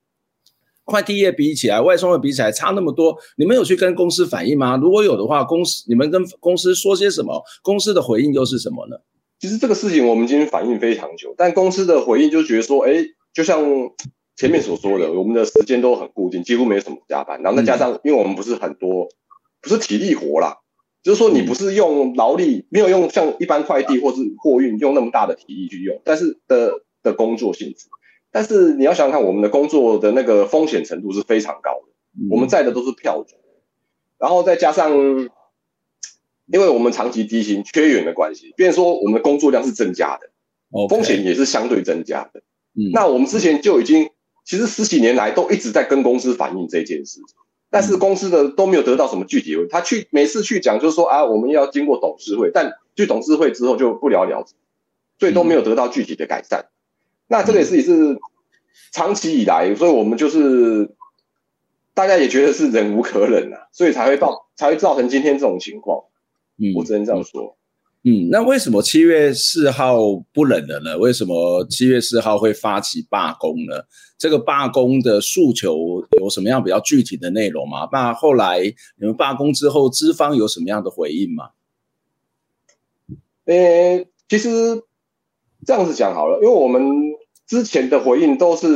[0.85, 4.79] 快递业比起来，外送业比起来差那么多，你们有去跟公司反映吗？
[4.79, 7.43] 如果有的话，公司你们跟公司说些什么？
[7.63, 8.97] 公司的回应又是什么呢？
[9.39, 13.63] 其实这个事情我们今天反映非常久，但公司的回应就觉得说，哎，就像。
[14.37, 17.41] 前面所说的，我们的时间都很固定，几乎没什么加班。
[17.43, 19.09] 然后再加上，因为我们不是很多，
[19.63, 20.59] 不是体力活啦，
[21.05, 26.73] 就是说你不是用劳力，没有用像一般快递或是货运用那么大的体力去用，但是的
[27.05, 27.87] 的工作性质。
[28.33, 31.93] 但是你要想想看，我们的工作的那个风险程度是非常高的。
[32.29, 33.37] 我们在的都是票据，
[34.19, 34.91] 然后再加上，
[36.53, 40.29] 因为我们长期低薪、缺员的关系，变成说我们的工作量是增加的，
[40.89, 42.43] 风险也是相对增加的。
[42.93, 44.11] 那我们之前就已经。
[44.45, 47.21] 其实十几年来都一直在跟公司反映这件事，
[47.71, 49.67] 但是公司的都没有得到什么具体的。
[49.69, 54.55] 他去每次去讲，就是说啊，我们要经过董事会，但去董事会之后就不了了之，
[55.19, 56.67] 所以都没有得到具体的改善。
[57.27, 58.19] 那这个也是也是
[58.93, 60.95] 长期以来，所以我们就是
[61.95, 66.05] 大家也觉得是忍无可忍啊，所以才会造才会造成今天这种情况。
[66.59, 67.57] 嗯，我只能这样说。
[68.07, 69.97] 嗯，那为什么七月四号
[70.31, 70.99] 不冷了呢？
[70.99, 73.83] 为什么七月四号会发起罢工呢？
[74.19, 77.89] 这个罢工的诉求有什么样比较具体的内容吗？
[77.91, 78.61] 那后来
[78.99, 81.49] 你们罢工之后，资方有什么样的回应吗？
[83.47, 84.83] 呃，其实
[85.65, 86.83] 这样子讲好了，因为我们
[87.47, 88.69] 之前的回应都是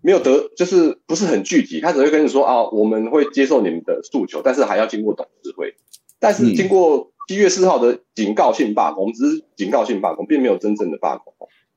[0.00, 5.74] 没有得，就是不是很具体，他只会跟你说啊，我们会接受你们的诉求，但是还要经过董事会，
[6.20, 7.11] 但是经过、嗯。
[7.28, 11.32] 七月四号的警告性罢工，我们只是警告性罢工，并没有真正的罢工，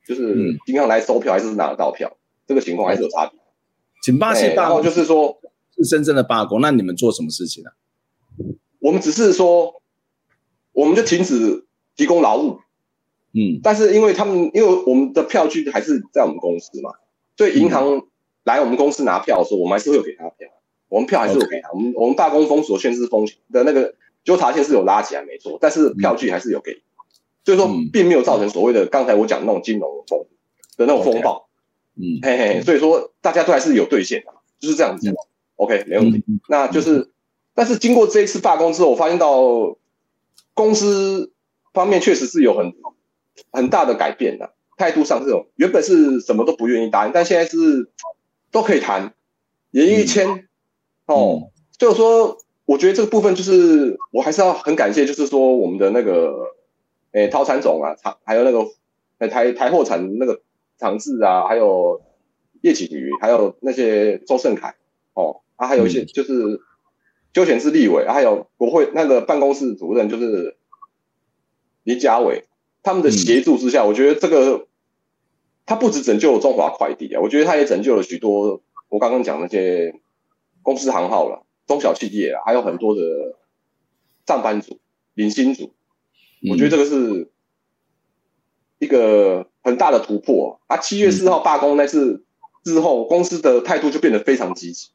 [0.07, 3.39] 就是经常来收票还是拿得到票，这个情况还是有差别。
[4.01, 5.39] 警报性罢工，就是说，
[5.75, 7.73] 是真正的罢工，那你们做什么事情呢、啊？
[8.79, 9.81] 我们只是说，
[10.73, 12.59] 我们就停止提供劳务。
[13.33, 16.91] 嗯，但是因为他们，因为我们的票据还是在我们公司嘛，
[17.35, 18.07] 所以银行
[18.43, 20.47] 来我们公司拿票的时候，我们还是会有给他票，
[20.87, 21.69] 我们票还是有给他。
[21.73, 23.93] 我们我们罢工封锁宣示封的那个
[24.25, 26.81] 纠察线是有拉起来没错，但是票据还是有给，
[27.45, 30.25] 所以说并没有造成所谓的刚才我讲的那种金融风
[30.75, 31.47] 的那种风暴。
[31.95, 35.15] 嗯，嘿嘿，所以说大家都还是有兑现的，就是这样子。
[35.55, 36.21] OK，没问题。
[36.49, 37.11] 那就是，
[37.53, 39.77] 但是经过这一次罢工之后，我发现到
[40.53, 41.31] 公司
[41.71, 42.73] 方面确实是有很。
[43.51, 47.89] 很大的改变的，态度上这种原本是什么都不愿意答应，但现在是
[48.49, 49.13] 都可以谈，
[49.71, 50.47] 也愿意签
[51.05, 51.51] 哦。
[51.77, 56.55] 就是说，我觉得这个部分就是我还是要很感谢，就是说我们的那个
[57.11, 60.41] 诶套餐总啊，还有那个台台货产那个
[60.77, 62.01] 长治啊，还有
[62.61, 64.75] 叶启瑜，还有那些周盛凯
[65.13, 66.59] 哦，啊，还有一些就是
[67.33, 70.57] 邱显智立委，还有国会那个办公室主任就是
[71.83, 72.45] 林家伟。
[72.81, 74.67] 他们的协助之下，我觉得这个
[75.65, 79.99] 他不止拯救了中华快递啊，我觉得他也拯救了许多我刚刚讲那些
[80.61, 83.01] 公司行号了、中小企业啊，还有很多的
[84.25, 84.79] 上班族、
[85.13, 85.73] 零薪族。
[86.49, 87.29] 我觉得这个是
[88.79, 90.77] 一个很大的突破啊！
[90.77, 92.23] 七月四号罢工那次
[92.63, 94.89] 之后，公司的态度就变得非常积极。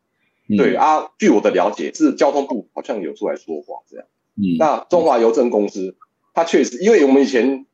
[0.56, 4.06] 对啊，据我的了解，是交通部好像有出来说话这样。
[4.36, 5.96] 嗯那中华邮政公司，
[6.34, 7.66] 它确实，因为我们以前。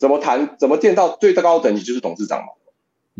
[0.00, 0.56] 怎么谈？
[0.58, 2.46] 怎么见到最高等级就是董事长嘛？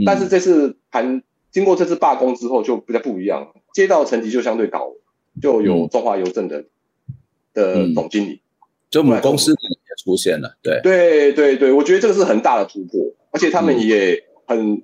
[0.06, 4.92] 但是这次谈经过这次罢工之后就比较不一样，接到层级就相对高，
[5.40, 6.64] 就有中华邮政的
[7.54, 8.40] 的总经理，
[8.90, 10.56] 就母公司也出现了。
[10.62, 14.82] 对对对对，我觉得这个是很大的突破，而且他们也很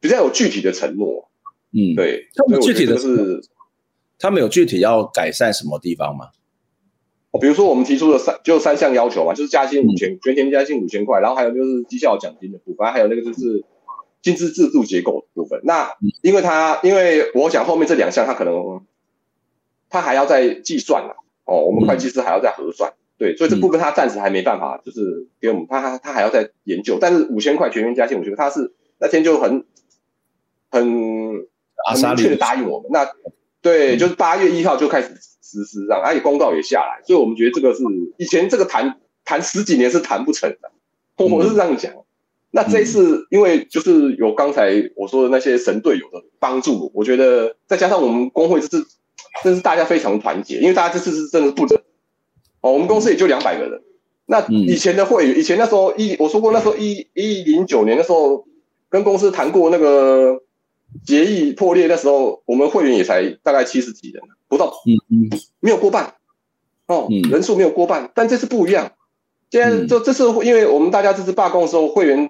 [0.00, 1.30] 比较有具体的承诺。
[1.72, 3.42] 嗯，对，他们具体的是
[4.18, 6.30] 他们有具体要改善什么地方吗？
[7.38, 13.62] 比如说，我们提出的三就三项要求嘛，就是加薪五千，全年加薪五千块，然后还有就是绩效奖金的部分，还有那个就是
[14.26, 15.60] 薪资制度结构的部分。
[15.62, 18.84] 那因为他，因为我想后面这两项他可能
[19.88, 26.98] 他还要再计算了哦，我们会计师还要再核算，对，所以这部分他暂时还没办法，就是给我们他他还要再研究。
[27.00, 29.64] 但是五千块全员加薪我觉得，他是那天就很
[30.70, 30.82] 很
[31.86, 32.90] 很明确的答应我们。
[32.90, 33.08] 那
[33.62, 35.14] 对，就是八月一号就开始。
[35.48, 37.84] 实施这样，而且公告也下来，所以我们觉得这个是
[38.18, 40.72] 以前这个谈谈十几年是谈不成的，
[41.24, 41.92] 我是这样讲。
[42.56, 48.86] 那这一次，因为就是有刚才我说的那些神队友的帮助，我觉得再加上我们工会这次，
[49.44, 51.78] 真是大家非常团结，因为大家这次是真的不忍。
[52.62, 53.82] 哦，我们公司也就两百个人。
[54.24, 58.46] 那以前的会员，以前那时候一我说过，那时候一一零九年的时候，
[58.88, 60.40] 跟公司谈过那个
[61.06, 64.22] 协议破裂那时候，我们会员也才大概七十几人。
[64.48, 66.14] 不到，嗯嗯，没有过半，
[66.86, 68.92] 哦，人数没有过半，但这次不一样，
[69.50, 72.28] 现在就这次，因为我们大家这次罢工的时候，会员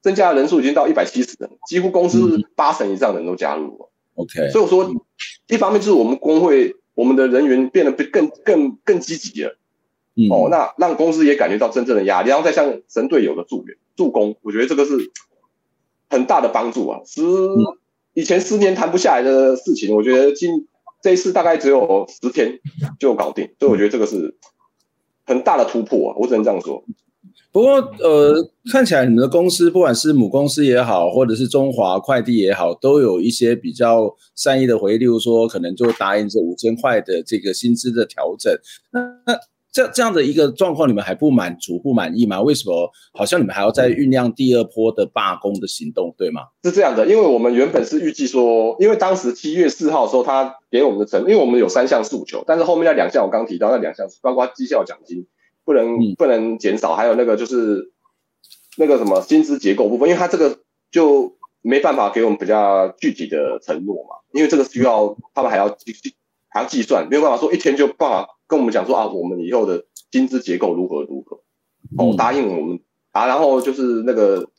[0.00, 3.90] 增加的人数已经到一百七十人，几乎公司八成以上的人都加入了。
[4.14, 4.90] OK，所以我说，
[5.48, 9.56] 一方面就是我们工会，我们的人员变得更更更积极了，
[10.30, 15.10] 哦，那让公司也感觉到真正的压力，然后再向神队友的助援助攻，我觉得这个是
[16.10, 17.00] 很大的帮助啊。
[17.06, 17.22] 十
[18.14, 20.66] 以前十年谈不下来的事情，我觉得今
[21.02, 22.60] 这一次大概只有十天
[23.00, 24.36] 就搞定，所以我觉得这个是
[25.24, 26.16] 很大的突破啊！
[26.18, 26.82] 我只能这样说。
[27.52, 38.52] 不过，呃，看起来你们的公司，不管是母公司也好，或者是中华快递也好，都有一些比较善意的回应，例如说，可能就答应这五千块的这个薪资的调整。
[38.92, 39.38] 那那。
[39.72, 42.42] 这这样的一个状况，你们还不满足、不满意吗？
[42.42, 46.42] 为什么好像你们还要再酝酿第二波的罢工的行动，对吗？
[46.62, 55.26] 是这样的，因为我们原本是预计说，因为当时七月四号的时候，他给我们的成，因为我们有三项诉求，但是后面那两项我刚提到那两项，包括绩效奖金
[55.64, 57.92] 不能、嗯、不能减少，还有那个就是
[58.76, 60.58] 那个什么薪资结构部分，因为他这个
[60.90, 65.94] 就没办法给我们比较具体的承诺嘛，因为这个需要他们还要计
[66.50, 68.28] 还要计算，没有办法说一天就办法。
[68.52, 71.40] 跟我们讲说啊，我们以后的薪资结构如何如何，
[71.96, 72.80] 哦，答应我们
[73.12, 74.50] 啊，然后就是那个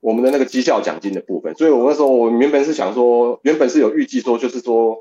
[0.00, 4.96] 我们的那个绩效奖金的部分，所以我那时候我原本是想说，原本是有预计说，就是说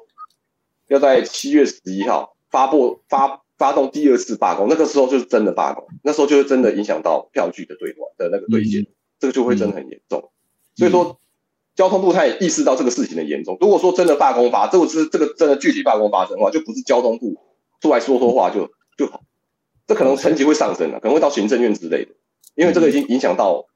[0.88, 8.86] 要在七月十一号发布发发动第二次罢工，那个时候就是真的罢工，那时候就是真的影响到票据的兑换的那个兑现，
[9.18, 10.30] 这个就会真的很严重。
[10.76, 11.18] 所以说，
[11.76, 13.58] 交通部他也意识到这个事情的严重。
[13.60, 17.36] 如果说真的罢工发，这个是这个真的具体罢工发生的话，就不是交通部。
[17.86, 19.22] 出来说说话就就好，
[19.86, 22.16] 这可能层级会上升了，可能会到行政院之类的，
[22.56, 23.68] 因为这个已经影响到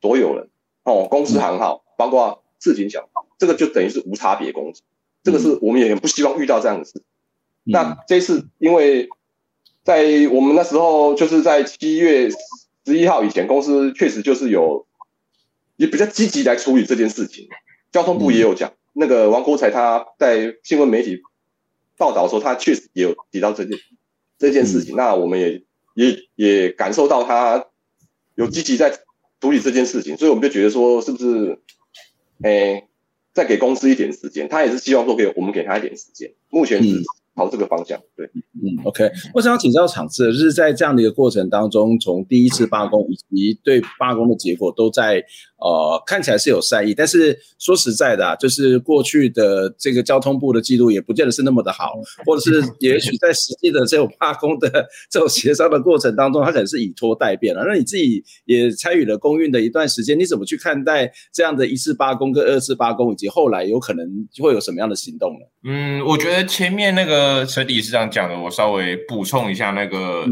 [0.00, 0.48] 所有人
[0.82, 4.82] 哦，公司行号，包括市井小，这个就等于是无差别攻击
[5.22, 7.00] 这个是我们也很不希望遇到这样的事。
[7.62, 9.08] 那这一次，因为
[9.84, 14.84] 在我们那时候，就是在七月十一号以前，公司确实就是有
[15.76, 17.48] 也比较积极来处理这件事情。
[17.92, 21.22] 交通部也有讲，那个王国才他在新闻媒体
[22.00, 23.78] 报道的时候，他确实也有提到这件
[24.38, 24.96] 这件事情。
[24.96, 25.62] 那我们也
[25.94, 27.66] 也也感受到他
[28.34, 28.90] 有积极在
[29.40, 31.58] 处理这件事情，所以我们就觉得说，是不是，
[32.42, 32.88] 哎，
[33.34, 34.48] 再给公司一点时间？
[34.48, 36.32] 他也是希望说给我们给他一点时间。
[36.48, 37.02] 目前是。
[37.36, 39.08] 朝这个方向，对，嗯，OK。
[39.32, 45.24] 我想要请教场次，就是在这样的一个过程当中，从第一次罢工以及对罢工的结果，都在
[45.60, 51.94] 呃看起来是有善意，但是说实在的啊，就是过去的这个交通部的记录也不见得是那么的好，
[52.26, 54.68] 或者是 也许在实际的这种罢工的
[55.08, 57.64] 这种协商的过程当中，他可能是以拖待变了。
[57.64, 64.04] 那你自己也参与了公运的一段时间，你怎么去看待这样的一次罢工跟二次罢工，以及后来有可能
[64.42, 65.46] 会有什么样的行动呢？
[65.70, 67.20] 嗯，我觉得前面那个。
[67.20, 70.24] 呃，陈理事长讲的，我稍微补充一下那个，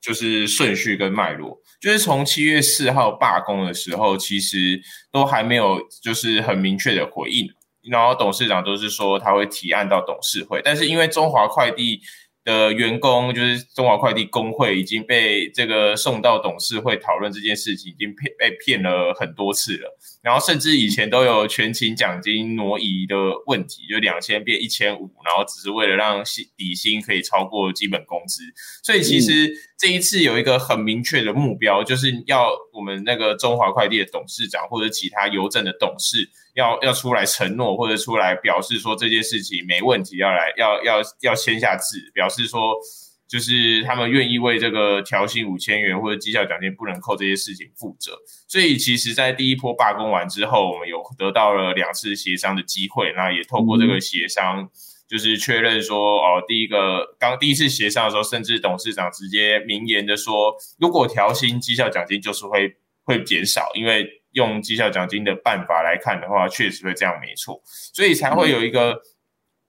[0.00, 4.80] 就是顺序跟脉络，就是从七月四号罢工的时候，其实
[5.12, 7.48] 都还没有就是很明确的回应，
[7.90, 12.00] 然后董事长都是说他会提案到董事会，但是因为中华快递
[12.44, 19.97] 的员工，就是中华快递工会已经被这个送到董事会讨论这件事情，已经骗被骗了很多次了。
[20.20, 23.14] 然后甚至以前都有全勤奖金挪移的
[23.46, 28.42] 问题，就两千变一千五，然后只是为了让薪底薪可以超过基本工资。
[28.82, 42.74] 所以其实这一次有一个很明确的目标，就是要我们那个中华快递的董事长或者其他邮政的董事要要出来承诺，或者出来表示说这件事情没问题，要来要要要签下字，表示说。
[43.28, 48.16] 就是他们愿意为这个调薪五千元或者绩效奖金不能扣这些事情负责，
[48.48, 54.66] 所以其实，在第一波罢工完之后，我们有得到了两次协商的机会，那也透过这个协商，
[55.06, 62.74] 就是确认说，哦，第一个刚第一次协商的时候，甚至董事长直接明言的说，如果调薪绩效奖金就是会
[63.04, 67.60] 会减少，因为用绩效奖金的办法来看的话，确实会这样没错，
[67.92, 69.02] 所以才会有一个。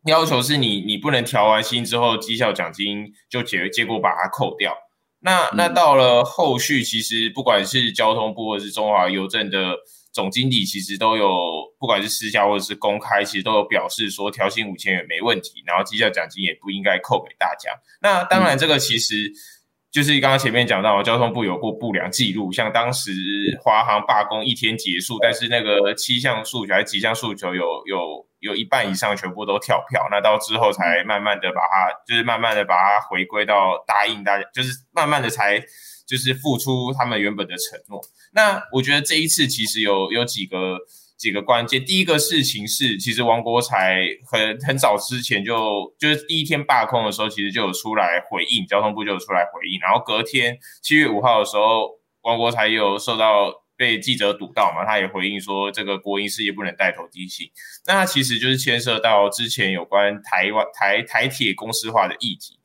[0.05, 4.75] 要求是你，你不能调完薪之后，绩效奖金就结结果把它扣掉。
[5.21, 9.75] 那那到了后续，其实不管是交通部或者是中华邮政的
[10.13, 11.29] 总经理，其实都有
[11.77, 17.69] 不管是私下或者是公开，其实都有表示说调薪五千元没问题，然后绩效奖金也不应该扣给大家。
[18.01, 19.29] 那当然，这个其实
[19.91, 23.11] 就是刚刚前面讲到，交通部有过不良记录，像当时
[23.63, 28.29] 华航罢工一天结束，但是那个七项诉求还是几项诉求有有。
[28.41, 35.61] 有一半以上全部都跳票，那到之后才慢慢的把它，就是慢慢的把它回归到答应大家，就是慢慢的才
[36.07, 37.99] 就是付出他们原本的承诺。
[38.31, 40.77] 那我觉得这一次其实有有几个
[41.19, 53.53] 几个关键，第一个事情是，其实王国材很很早之前就就是第一天罢工的时候，其实就有出来回应，交通部就有出来回应，然后隔天七月五号的时候，王国材也有受到。
[53.79, 57.49] 被记者堵到嘛，他也回应说，这个国营事业不能带头低薪。
[57.87, 62.59] 那他其实就是牵涉到之前有关台湾台台铁公司化的议题，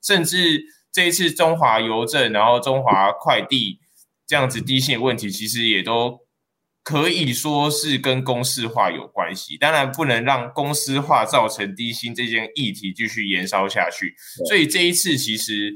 [0.00, 3.80] 甚至这一次中华邮政，然后中华快递
[4.24, 6.20] 这样子低薪的问题，其实也都
[6.82, 9.56] 可以说是跟公司化有关系。
[9.56, 14.14] 当然不能让公司化造成低薪这件议题继续延烧下去。
[14.46, 15.74] 所以这一次其实。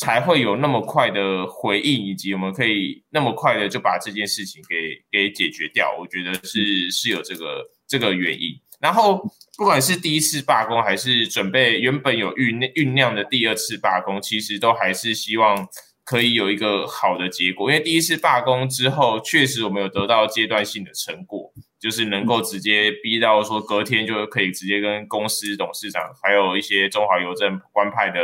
[0.00, 4.76] 才会有那么快的回应，以及我们可以那么快的就把这件事情给
[5.10, 5.92] 给解决掉。
[5.98, 8.50] 我觉得是是有这个这个原因。
[8.78, 9.20] 然后
[9.56, 15.66] 不管是第一次罢工，还是准备原本有酝酝酿的第二次罢工，其实都还是希望
[16.08, 17.70] 可以有一个好的结果。
[17.70, 28.18] 因为第一次罢工之后，确实我们有得到阶段性的成果，就是能够直接逼到说隔天就可以直接跟公司董事长，还有一些中华邮政官派的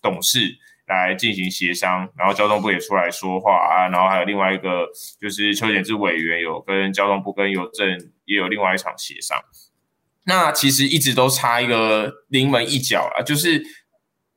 [0.00, 0.56] 董事。
[0.90, 4.88] 来进行协商，然后交通部也出来说话啊，然后还有另外一个
[5.20, 7.86] 就是邱显智委员有跟交通部跟邮政
[8.24, 9.38] 也有另外一场协商。
[10.24, 13.62] 那其实一直都差一个临门一脚啊，就是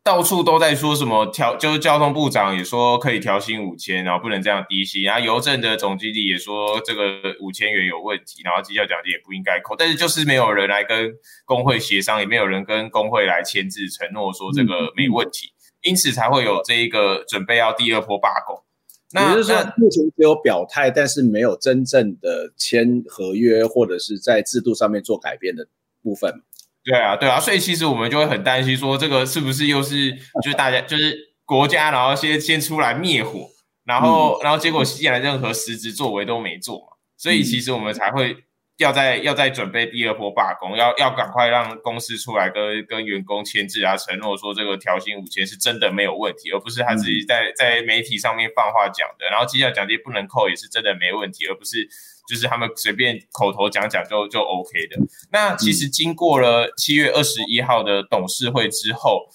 [0.04, 11.12] 到处都在说什么调，就是交通部长也说可以调薪五千，然后不能这样低薪，然后邮政的总经理也说这个五千元有问题，然后绩效奖金也不应该扣，但是就是没有人来跟
[11.46, 15.48] 工会协商，也没有人跟工会来签字承诺说这个没问题。
[15.48, 15.52] 嗯
[15.84, 18.64] 因此才会有这一个准备要第二波罢工。
[19.12, 25.68] 那也就是说，目前只有表态，但是没有真正的签合约或者是在制度上面做改变的
[26.02, 26.42] 部分。
[26.84, 30.12] 对啊，对啊，所以其实我们就会很担心，说这个是不是又是
[30.44, 33.48] 就是大家就是国家，然后先先出来灭火，
[33.86, 36.88] 然后然后结果竟然任何实质作为都没做嘛。
[37.18, 38.36] 所以其实我们才会
[38.78, 49.28] 要再要再准备第二波罢工，要要赶快让公司出来跟跟员工签字啊，承诺说这个调薪五千是真的没有问题，而不是他自己在在媒体上面放话讲的。
[49.30, 51.88] 然后绩效奖金不能扣也是真的没问题，而不是
[52.28, 54.98] 就是他们随便口头讲讲就就 OK 的。
[55.32, 59.28] 那其实经过了七月二十一号的董事会之后，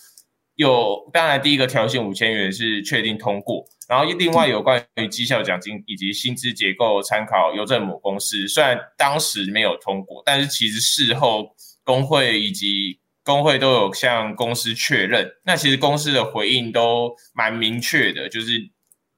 [0.55, 3.65] 有当然第一个调薪五千元是确定通过。
[3.89, 15.27] 然后另外有关于绩效奖金以及薪资结构参考邮政母公司，虽然当时没有通过，但是其实事后工会以及工会都有向公司确认。
[15.45, 18.71] 那其实公司的回应都蛮明确的，就是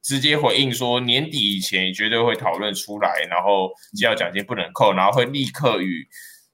[0.02, 6.06] 直接回应说年底以前绝对会讨论出来，然后绩效奖金不能扣，然后会立刻与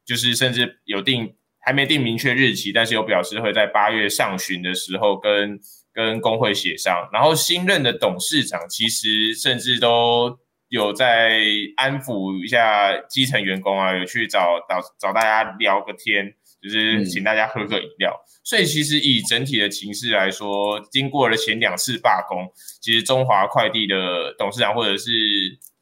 [0.04, 5.58] 就是甚至有定还没定明确日期，但是有表示会在八月上旬的时候跟。
[5.96, 10.38] 跟工会协商，然后新任的董事长其实甚至都
[10.68, 11.40] 有在
[11.78, 16.34] 安抚一下基层员工啊，有去找找找大家聊个天，
[16.68, 18.12] 就是请大家喝个饮料。
[18.12, 22.46] 嗯、所以其实以整体的情势来说，经过了前两次罢工，
[22.80, 25.10] 其实中华快递的董事长或者是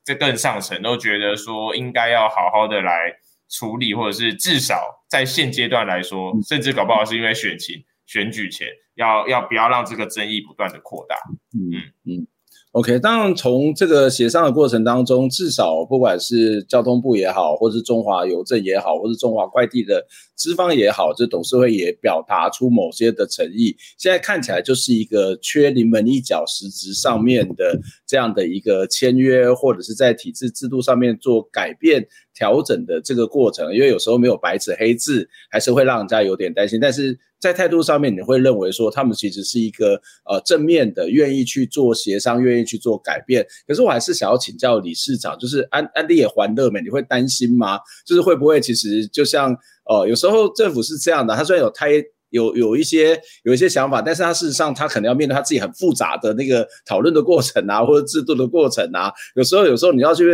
[0.05, 3.13] 这更上层都觉得说，应该要好好的来
[3.49, 7.85] 处理，或者是至少在现阶段来说，嗯、甚至搞不好是因为选情。
[8.07, 11.17] 选举前要要不要让这个争议不断的扩大？
[11.55, 12.27] 嗯嗯
[12.75, 12.99] ，OK。
[12.99, 20.05] 当然，从这个协商的过程当中，至少不管是交通部也好，或是中华邮政也好，或是中华快递的
[20.35, 23.77] 资方也好，这董事会也表达出某些的诚意。
[23.97, 32.05] 现在看起来就是一个缺临门一脚，实质上面的这样的一个签约，或者是在体制制度上面做改变
[32.35, 33.73] 调整的这个过程。
[33.73, 36.81] 因为有时候没有白纸黑字，还是会让人家有点担心。
[36.81, 43.47] 但是在态度上面，你会认为说他们其实是一个呃正面的，愿意去做协商，愿意去做改变。
[43.69, 47.79] 可是我还是想要请教理事长，就是安安迪也还乐美，你会担心吗？
[48.07, 49.55] 就是会不会其实就像
[49.89, 51.91] 呃有时候政府是这样的，他虽然有开
[52.31, 59.13] 有有一些有一些想法，但是他事实上他可能要面对他自己很复杂的那个讨论的过程啊，或者制度的过程啊。
[59.37, 60.25] 有时候有时候你要去。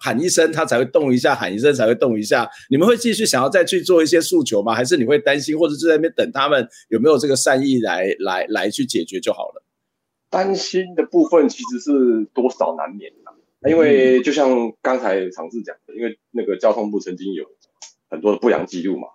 [0.00, 2.48] 喊一声，他才会动一下；喊一声，才会动一下。
[2.70, 4.74] 你们会继续想要再去做一些诉求吗？
[4.74, 9.62] 还是你会担心，或者就在那边等他们有没有这个善意来来来去解决就好了？
[10.30, 17.44] 担心的部分其实是多少难免的，因为就像刚才尝试讲的，因为那个交通部曾经有
[18.08, 19.08] 很多的不良记录嘛，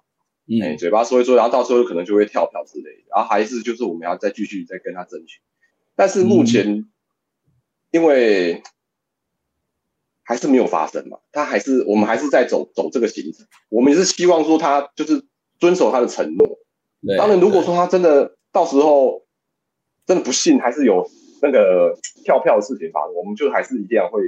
[0.48, 5.40] 嗯、欸，嘴巴说一说，然后到时候可能就会跳票之类的，然后还是就是我们要再继续再跟他争取。
[5.96, 6.90] 但是目前，嗯、
[7.90, 8.62] 因为。
[10.28, 11.20] 还是没有发生嘛？
[11.32, 13.46] 他还是我们还是在走走这个行程。
[13.70, 15.24] 我们也是希望说他就是
[15.60, 16.60] 遵守他的承诺。
[17.06, 19.24] 对当然，如果说他真的到时候
[20.08, 21.08] 真的不幸还是有
[21.44, 24.20] 那个跳票的事情发生，我们就还是一定要会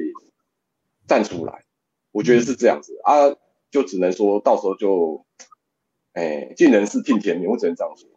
[1.08, 1.66] 站出来。
[2.12, 3.36] 我觉得是这样子、嗯、啊，
[3.72, 5.26] 就只能说到时候就
[6.14, 8.08] 哎，尽人事听天命，我只能这样说。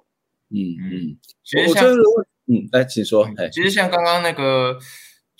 [0.50, 1.88] 嗯嗯，其实像
[2.46, 3.26] 嗯，来，请说。
[3.50, 4.78] 其实像刚刚那个。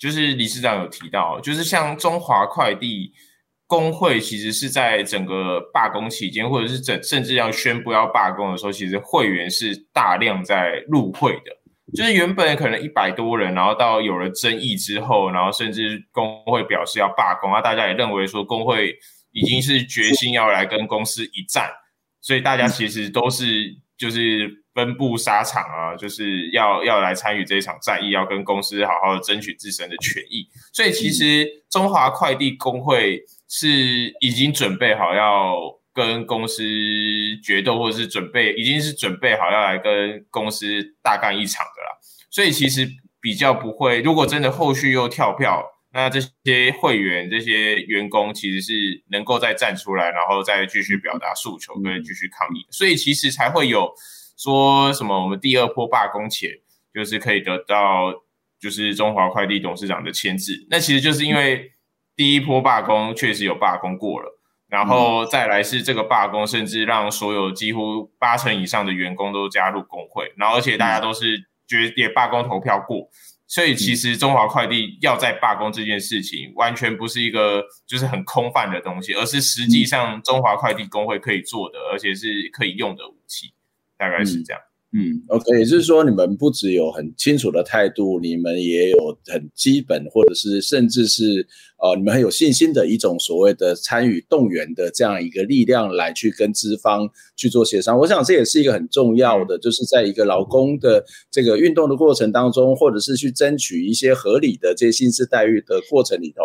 [0.01, 3.13] 就是理事长有提到，就是像中华快递
[3.67, 11.55] 工会，其实是在整个罢工期间，或者是整甚至要宣布要罢工的时候，其实会员是大量在入会的。
[11.93, 18.97] 就是原本可能一百多人，然后到有了争议之后，然后甚至工会表示要罢工，啊，大家也认为说工会
[19.31, 21.69] 已经是决心要来跟公司一战，
[22.21, 24.59] 所以大家其实都是就是。
[24.73, 30.47] 分布沙场啊，就是要要来参与这一场战役，要跟公司好好的争取自身的权益。
[30.71, 33.67] 所以其实中华快递工会是
[34.21, 35.57] 已经准备好要
[35.93, 36.63] 跟公司
[37.43, 40.65] 决斗，或者是准备已经是准备好要来跟公司
[41.03, 41.89] 大干一场的啦。
[42.29, 42.87] 所以其实
[43.19, 45.61] 比较不会，如果真的后续又跳票，
[45.93, 52.65] 那这些会员、这些员工其实是能够再站出来，然后再继续表达诉求，跟继续抗议。
[52.71, 53.91] 所以其实才会有。
[54.37, 55.21] 说什么？
[55.21, 56.49] 我们第二波罢工前，
[56.91, 58.11] 就是可以得到，
[58.59, 60.65] 就是中华快递董事长的签字。
[60.67, 61.73] 那其实就是因为
[62.15, 71.37] 第一波罢工确实有罢工过了，然后再来是这个罢工，甚至让所有几乎八成以上的员工都加入工会，然后而且大家都是
[71.67, 73.07] 决也罢工投票过，
[73.51, 83.53] 所以其实中华快递要在罢工这件事情，完全不是一个就是很空泛的东西，而是实际上中华快递工会可以做的，而且是可以用的武器。
[83.97, 84.70] 大概是这样，嗯
[85.29, 91.47] ，OK，也就是说，你们不只有很清楚的态度，你们也有很基本，或者是甚至是
[91.81, 97.97] 呃，你们很有信心的一种所谓的参与动员的这样一个力量来去跟资方去做协商。
[97.97, 106.43] 我想这也是一个很重要的，就是在一个劳工的这个运动的过程当中，或者是去争取一些合理的这些薪资待遇的过程里头，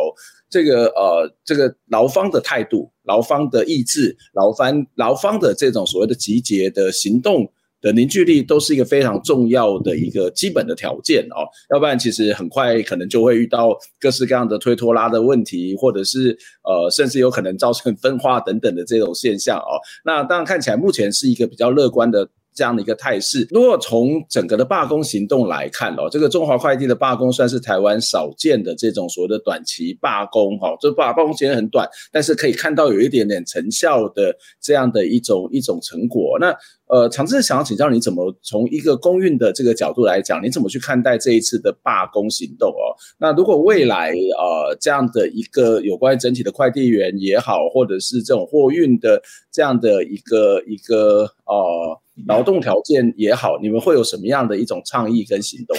[0.49, 7.51] 这个呃，这个劳方的态度、劳方的意志、劳方劳方的这种所谓的集结的行动。
[7.93, 19.79] 凝聚力都是一个非常重要的一个基本的条件哦，要不然其实很快可能就会遇到各式各样的推拖拉的问题，或者是呃，甚至有可能造成分化等等的这种现象哦。
[20.05, 22.29] 那当然看起来目前是一个比较乐观的。
[22.57, 36.39] 这样的一个态势，如果从整个的罢工行动来看哦，这个中华快递的罢工算是台湾少见的这种所谓的短期罢工哈，就罢罢工时间很短，但是可以看到有一点点成效的这样的一种一种成果。
[36.41, 36.57] 那
[36.89, 42.97] 呃，昶志想要请教你怎么从一个公运的这个角度来讲，你怎么去看待这一次的罢工行动哦？
[43.19, 49.21] 那如果未来呃这样的一个有关整体的快递员也好，或者是这种货运的
[49.53, 52.01] 这样的一个一个呃。
[52.27, 55.77] 劳动条件也好，你们会有什么样的一种倡议跟行动？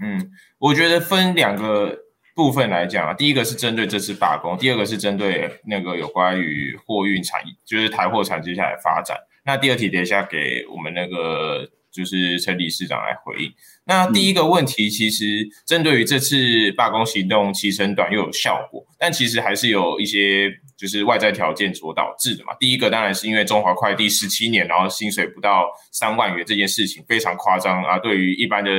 [0.00, 1.98] 嗯，我觉得分两个
[2.34, 9.16] 部分来讲啊，第一个是针对这次罢工，第二个是针对那个有关于货运产业，就是台货产接下来发展。
[9.44, 13.50] 那第二题等一下给我们那个就是陈理事长来回应。
[13.86, 22.54] 那第一个问题，其实针对于这次罢工行动期程短又有效果，但其实还是有一些就是外在条件所导致的嘛。
[22.60, 28.70] 第一个当然是因为中华快递十七年，然后薪水不到三万元这件事情非常夸张啊，对于一般的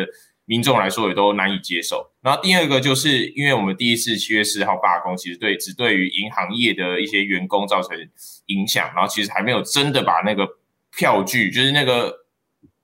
[0.46, 2.10] 民众来说也都难以接受。
[2.22, 7.96] 然后第二个就是因为我们第一次七月四号罢工，其实对只对于银行业的一些员工造成
[8.48, 10.48] 影响，然后其实还没有真的把那个
[10.96, 12.16] 票据，就是那个。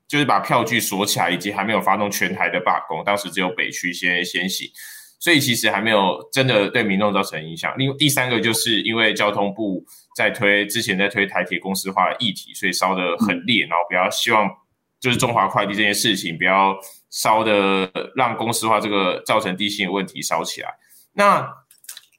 [0.07, 4.69] 就是把票据锁起来，以及还没有发动全台的罢工，当时只有北区先先行，
[5.19, 7.73] 所以其实还没有真的对民众造成影响。
[7.77, 9.83] 另外第三个就是因为交通部
[10.15, 14.49] 在推之前在推台铁公司化的议题，所以烧得很烈，然后比较希望
[14.99, 16.75] 就是中华快递这件事情不要
[17.09, 20.69] 烧的让公司化这个造成地心的问题烧起来。
[21.13, 21.47] 那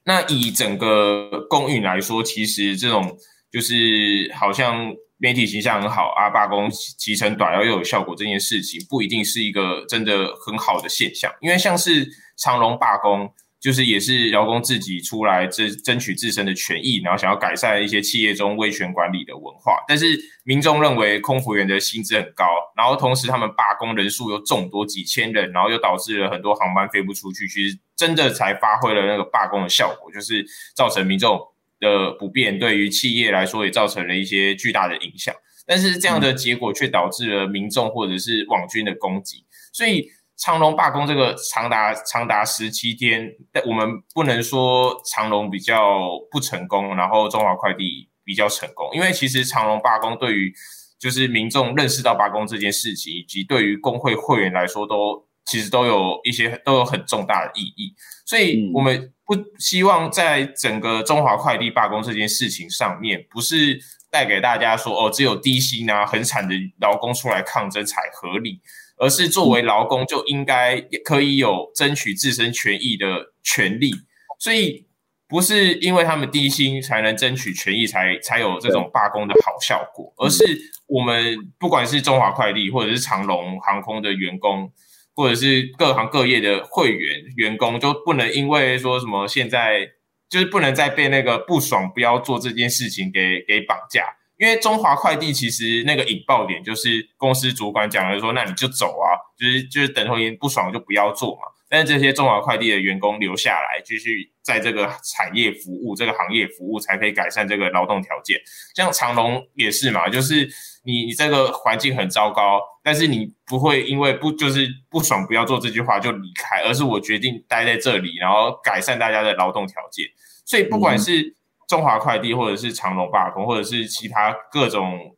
[0.03, 3.17] 那以整个公运来说，其实这种
[3.51, 4.93] 就是好像。
[5.19, 12.07] 媒体形象很好啊，罢工期程短又又有效果这件事情不一定是一个真的很好的现象，因为像是
[12.37, 22.45] 长荣罢工，就是也是劳工自己出来争争取自身的权益，然后想要改善一些企业中威权管理的文化，但是民众认为空服员的薪资很高，
[22.75, 30.45] 然后同时他们罢工人数又众多几千人，然后又导致了很多航班飞不出去，其实真的才发挥了那个罢工的效果，就是
[30.75, 31.39] 造成民众。
[31.79, 35.33] 的不便对于企业来说也造成了一些巨大的影响，
[35.65, 50.53] 但是这样的结果却导致了民众或者是网军的攻击，所以长隆罢工这个长达长达十七天，但我们不能说长隆比较不成功，然后中华快递比较成功，因为其实长隆罢工对于
[50.99, 57.95] 就是民众认识到罢工这件事情，以及对于工会会员来说都其实都有一些都有很重大的意义，
[58.25, 59.11] 所以我们。
[59.29, 63.77] 不希望在整个中华快递罢工这件事情上面，不是
[64.09, 68.61] 带给大家说哦，只有低薪啊、很惨的劳工出来抗争才合理，
[68.95, 73.91] 而是作为劳工就应该可以有争取自身权益的权利。
[74.39, 74.87] 所以
[75.27, 84.71] 不是因为他们低薪才能争取权益才，才才有这种罢工的好效果，而是我们不管是中华快递或者是长龙航空的员工。
[85.17, 89.89] 或者是各行各业的会员员工，就不能因为说什么现在
[90.29, 94.05] 就是不能再被那个不爽不要做这件事情给给绑架，
[94.37, 101.41] 因为中华快递其实那个引爆点就是公司主管讲了说，那你就走啊，就是就是等同于不爽就不要做嘛。
[101.69, 108.39] 但是这些中华快递的员工留下来，继续在这个产业服务，这个行业服务，才可以改善这个劳动条件。
[108.73, 110.49] 像长荣也是嘛，就是
[110.87, 120.05] 你你这个环境很糟糕，但是你不会因为不就是不爽不要做这句话就离开，而是我决定待在这里，然后改善大家的劳动条件。
[120.45, 121.35] 所以不管是
[121.67, 125.15] 中华快递，或者是长隆罢工，或者是其他各种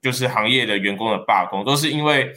[0.00, 2.32] 就是行业的员工的罢工，都是因为。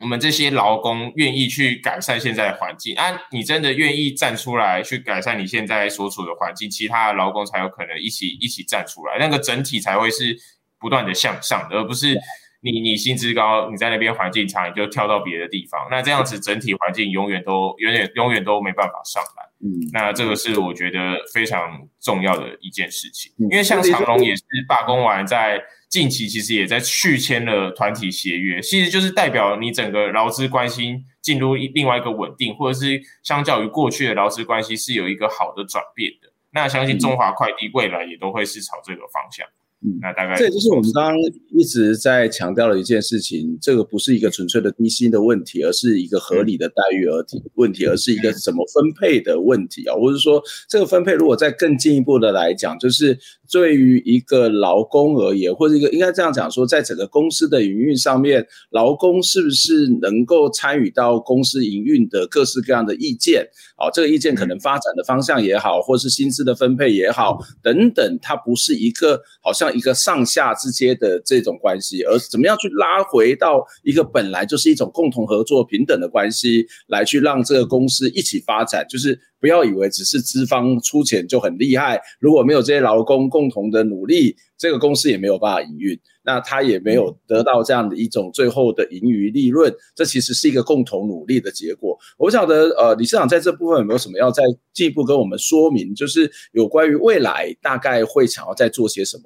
[0.00, 3.16] 我们这些劳工愿意去改善现在的环境啊！
[3.30, 10.36] 你真的愿意站出来去改善你现在所处的环境，其他的劳工才有可能一起一起站出来，那个整体才会是
[10.84, 12.14] 不断的向上的，而不是
[12.60, 19.48] 你你薪资高，你在那边环境差，你就跳到别的地方，那这样子整体环境永远都永远永远都没办法上来。
[19.64, 25.62] 嗯，那这个是我觉得非常重要的一件事情，因为像长隆也是罢工完在。
[25.90, 36.32] 近期其实也在续签了团体协约，其实就是代表你整个劳资关系进入另外一个稳定，或者是相较于过去的劳资关系是有一个好的转变的。
[36.52, 39.46] 那相信中华快递未来也都会是朝这个方向。
[39.46, 39.63] 嗯，
[40.00, 41.16] 那大概这也就是我们刚刚
[41.56, 53.18] 一直在强调的一件事情，这个不是一个纯粹的低薪的问题，而是一个合理的待遇而题问题，而是一个怎么分配的问题啊，或者说这个分配如果再更进一步的来讲，就是。
[53.52, 63.46] 对于一个劳工而言，或者一个应该这样讲说，在整个公司的营运上面，劳工是不是能够参与到公司营运的各式各样的意见？
[63.76, 79.20] 啊，这个意见可能发展的方向也好，或是薪资的分配也好，等等，它不是一个好像一个上下之间的这种关系，而怎么样去拉回到一个本来就是一种共同合作、平等的关系，来去让这个公司一起发展，就是。
[79.40, 89.70] 不要以为只是资方出钱就很厉害，如果没有这些劳工共同的努力，这个公司也没有办法营运，那他也没有得到这样的一种最后的盈余利润。
[89.94, 91.94] 这其实是一个共同努力的结果。
[92.16, 95.94] 我不晓得，呃，理事长在这部分有没有什么要再进一步跟我们说明？
[95.94, 99.24] 就是有关于未来大概会想要再做些什么？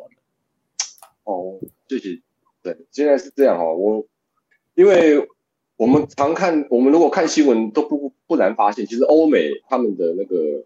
[1.33, 2.23] 哦，谢谢。
[2.63, 4.07] 对，现在是这样哦，我
[4.75, 5.29] 因为。
[5.79, 10.65] 我们常看，我们如果看新闻，都不不难发现，其实欧美他们的那个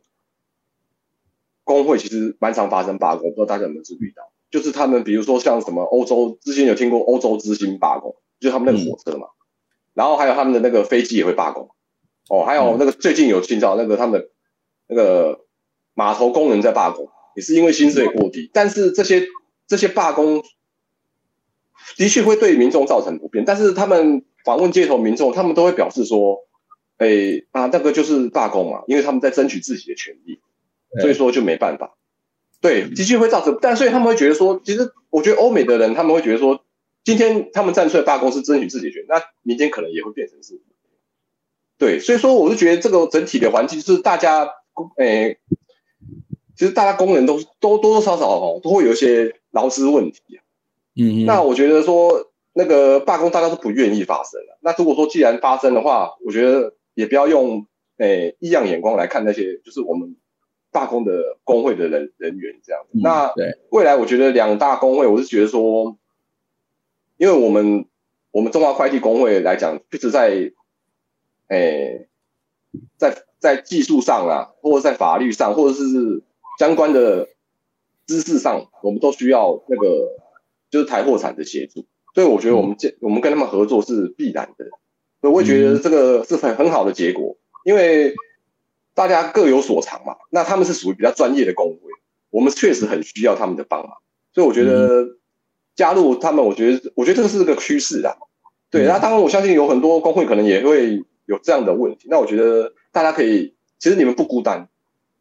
[1.65, 4.33] 工会其实蛮常发生罢工，不知道大家有没有注意到？
[4.51, 9.37] 就是他们比如说像什么欧洲，之前有听过欧洲之星罢工，就是他们那个火车嘛，嗯、
[9.93, 11.69] 然后还有他们的那个飞机也会罢工，
[12.31, 14.29] 哦，还有那个最近有听到那个他们的
[14.87, 15.45] 那个
[15.93, 19.27] 码头工人在罢工，也是因为薪水过低，但是这些
[19.73, 20.45] 这些罢工
[21.97, 24.25] 的确会对民众造成不便，但是他们。
[24.45, 26.41] 访问街头民众，他们都会表示说
[26.99, 30.41] ：“哎啊，那个就是罢工嘛，因为他们在争取自己的权利，
[31.01, 31.97] 所以说就没办法。
[32.61, 36.65] 对，的确会造成，但所以他们会觉得说，其实我觉得欧美的人他们会觉得说，
[37.05, 40.61] 今天他们站出来罢工是争取自己的权利，那明天可能也会变成是。
[41.79, 44.49] 对，所以说我是觉得这个整体的环境是大家，
[44.97, 45.37] 哎，
[46.57, 50.21] 其实大家工人都都多多少少哦都会有一些劳资问题。
[50.97, 52.29] 嗯，那我觉得说。
[52.55, 54.59] 那个罢工大家都不愿意发生了。
[54.61, 60.15] 那如果说既然发生的话，我觉得也不要用诶异样眼光来看那些就是我们
[60.71, 62.83] 罢工的工会的人人员这样。
[62.93, 65.97] 嗯、那对未来我觉得两大工会，我是觉得说，
[67.17, 67.87] 因为我们
[68.31, 70.53] 我们中华快递工会来讲，一直在
[71.49, 72.07] 诶
[72.99, 76.23] 在在技术上啊，或者在法律上，或者是
[76.63, 77.29] 相关的
[78.07, 80.13] 知识上，我们都需要那个
[80.71, 81.87] 就是台货产的协助。
[82.15, 84.67] 所以我觉得我们这我们跟他们合作是必然的，
[85.21, 88.15] 所以我也觉得这个是很很好的结果，因为
[88.95, 90.15] 大家各有所长嘛。
[90.31, 91.91] 那他们是属于比较专业的工会，
[92.31, 93.97] 我们确实很需要他们的帮忙，
[94.33, 95.05] 所以我觉得
[95.75, 98.15] 加入他们，我觉得我觉得这个是个趋势啊。
[98.71, 104.69] 对，那当然我相信有很多工会可能也会有这样的问题，那我觉得大家可以，其实你们不孤单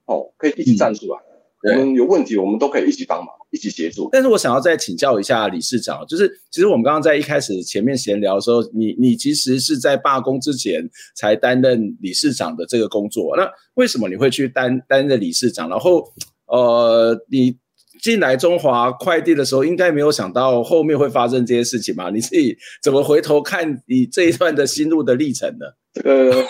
[0.05, 1.30] 哦，可以一起站出来。
[1.63, 4.09] 我们有问题，我们都可以一起帮忙，一起协助。
[4.11, 15.69] 但是我想要再请教一下理事长，就是其实我们刚刚在一开始前面闲聊的时候，你你其实是在罢工之前才担任理事长的这个工作，那为什么你会去担担任理事长？
[15.69, 16.03] 然后
[16.47, 17.55] 呃，你
[18.01, 22.09] 进来中华快递的时候，应该没有想到后面会发生这些事情吧？
[22.09, 25.65] 你自己怎么回头看你这一段的心路的历程呢？
[25.93, 26.47] 这个。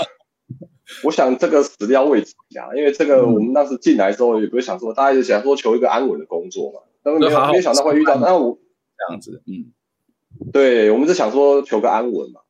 [1.03, 8.57] 我想这个始料未及啊，因为这个我们当时进来的时候也不是想说，大家就想说求一个安稳的工作嘛，但是没有没有想到会遇到那我
[8.97, 9.71] 这样子，嗯，
[10.51, 12.41] 对，我们是想说求个安稳嘛，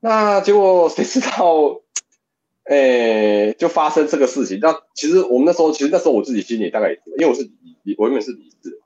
[0.00, 1.80] 那结果 谁知道，
[2.64, 4.58] 哎、欸，就发生这个事情。
[4.60, 7.42] 那其实我们那时候，其实那时候我自己心里大概也是，因为我是
[7.82, 8.80] 理，我原本是理事，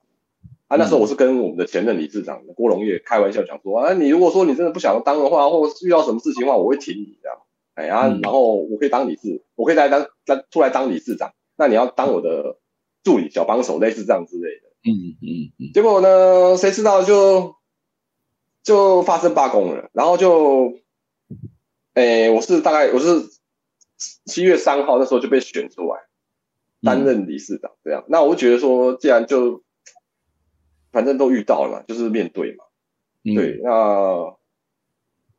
[0.68, 7.38] 啊，那时候我是跟我们的前任理事长郭荣业开玩笑讲说，啊，你如果说你真的不想当的话，或者遇到什么事情的话，我会挺你这样。
[7.74, 11.34] 哎呀，然后我可以当理事，我可以来当当出来当理事长。
[11.56, 12.58] 那你要当我的
[13.02, 14.68] 助理、小帮手，类似这样之类的。
[14.84, 15.72] 嗯嗯嗯。
[15.72, 17.56] 结果呢，谁知道就
[18.62, 20.72] 就发生罢工了，然后就，
[21.94, 23.28] 哎，我是大概我是
[24.24, 25.98] 七月三号那时候就被选出来
[26.80, 28.04] 担任理事长，这样。
[28.08, 29.64] 那我就觉得说，既然就
[30.92, 32.64] 反正都遇到了嘛，就是面对嘛。
[33.24, 34.36] 对，那。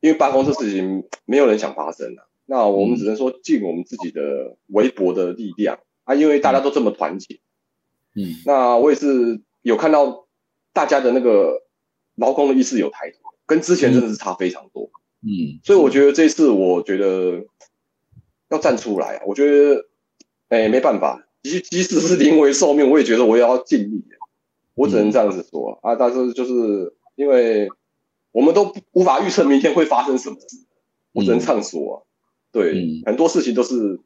[0.02, 7.40] 因为罢工这事情没有人想发生啊，那我们只能说尽我们自己的微薄的力量啊，因为大家都这么团结，
[8.16, 10.28] 嗯，那我也是有看到
[10.74, 11.64] 大家的那个
[12.16, 13.18] 劳工的意识有抬头，
[13.48, 14.92] 跟之前真的是差非常多，
[15.22, 17.46] 嗯，所以我觉得这次我觉得
[18.50, 19.86] 要站出来，我觉得
[20.50, 24.06] 哎没办法，即即使是临危受命，我也觉得我也要尽力，
[24.76, 25.96] 我只能这样子说啊。
[25.96, 27.70] 但是就是因为
[28.32, 30.58] 我们都无法预测明天会发生什么事，
[31.12, 32.05] 我只能这样说。
[32.56, 34.00] 对，很多事情都是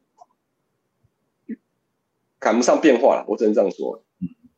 [2.40, 4.02] 赶不上变化了，我只能这样说。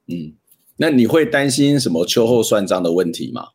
[0.07, 0.32] 嗯，
[0.78, 3.49] 那你会担心什么秋后算账的问题吗？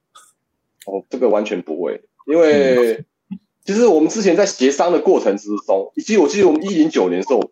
[0.85, 3.03] 哦，这个完全不会，因为
[3.65, 7.49] 其实我们之前在协商的过程之中，以及我记得我们一零九年的时候，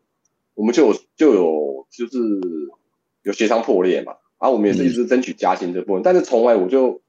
[0.53, 2.19] 我们就有就有就是
[3.23, 7.01] 有协商破裂嘛，然后我们也是一直争取加薪这部分，但是从来我就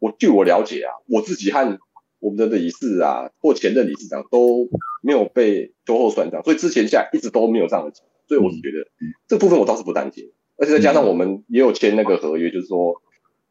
[0.00, 1.78] 我据我了解啊，我自己和
[2.20, 4.68] 我们的理事啊或前任理事长都
[5.02, 7.92] 没有被秋后算账，所以之前下来一直都没有这样的，
[8.28, 8.86] 所以我是觉得
[9.26, 13.02] 这部分我倒是不担心，而且再加上我们也有签那个合约，就是说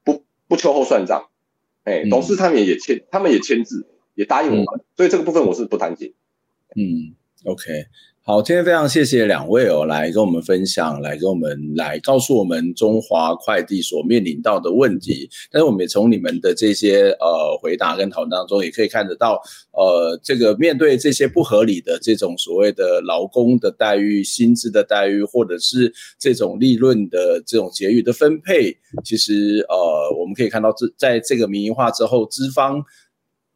[0.05, 1.27] 不不秋后算账。
[1.83, 6.13] 哎，董事他们也签，他们也签字，也答应我们，嗯、所以这个部分我是不担心。
[6.75, 7.15] 嗯
[7.45, 7.63] ，OK。
[8.29, 15.27] 好，今天非常谢谢两位哦，来跟我们分享，来跟我们来告诉我们中华快递所面临到的问题。
[15.51, 32.85] 但是我们也从你们的这些呃回答跟讨论当中，也可以看得到，呃，这个面对这些不合理的这种所谓的劳工的待遇、薪资的待遇，或者是这种利润的这种结余的分配，其实呃，我们可以看到这在这个民营化之后，资方。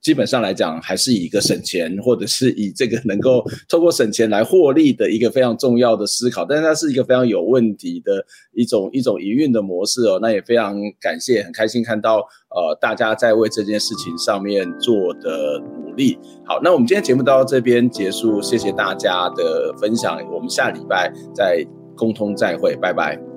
[0.03, 8.23] 基本上来讲，还是以一个省钱，或者是以这个能够透过省钱来获利的一个非常重要的思考，但是它是一个非常有问题的
[8.53, 10.19] 一种 一种营运的模式哦。
[10.21, 16.17] 那也非常感谢，很开心看到呃大家在为这件事情上面做的努力。
[16.45, 23.32] 好，那我们今天节目到这边结束，谢谢大家的分享，我们下礼拜再共通再会，拜拜。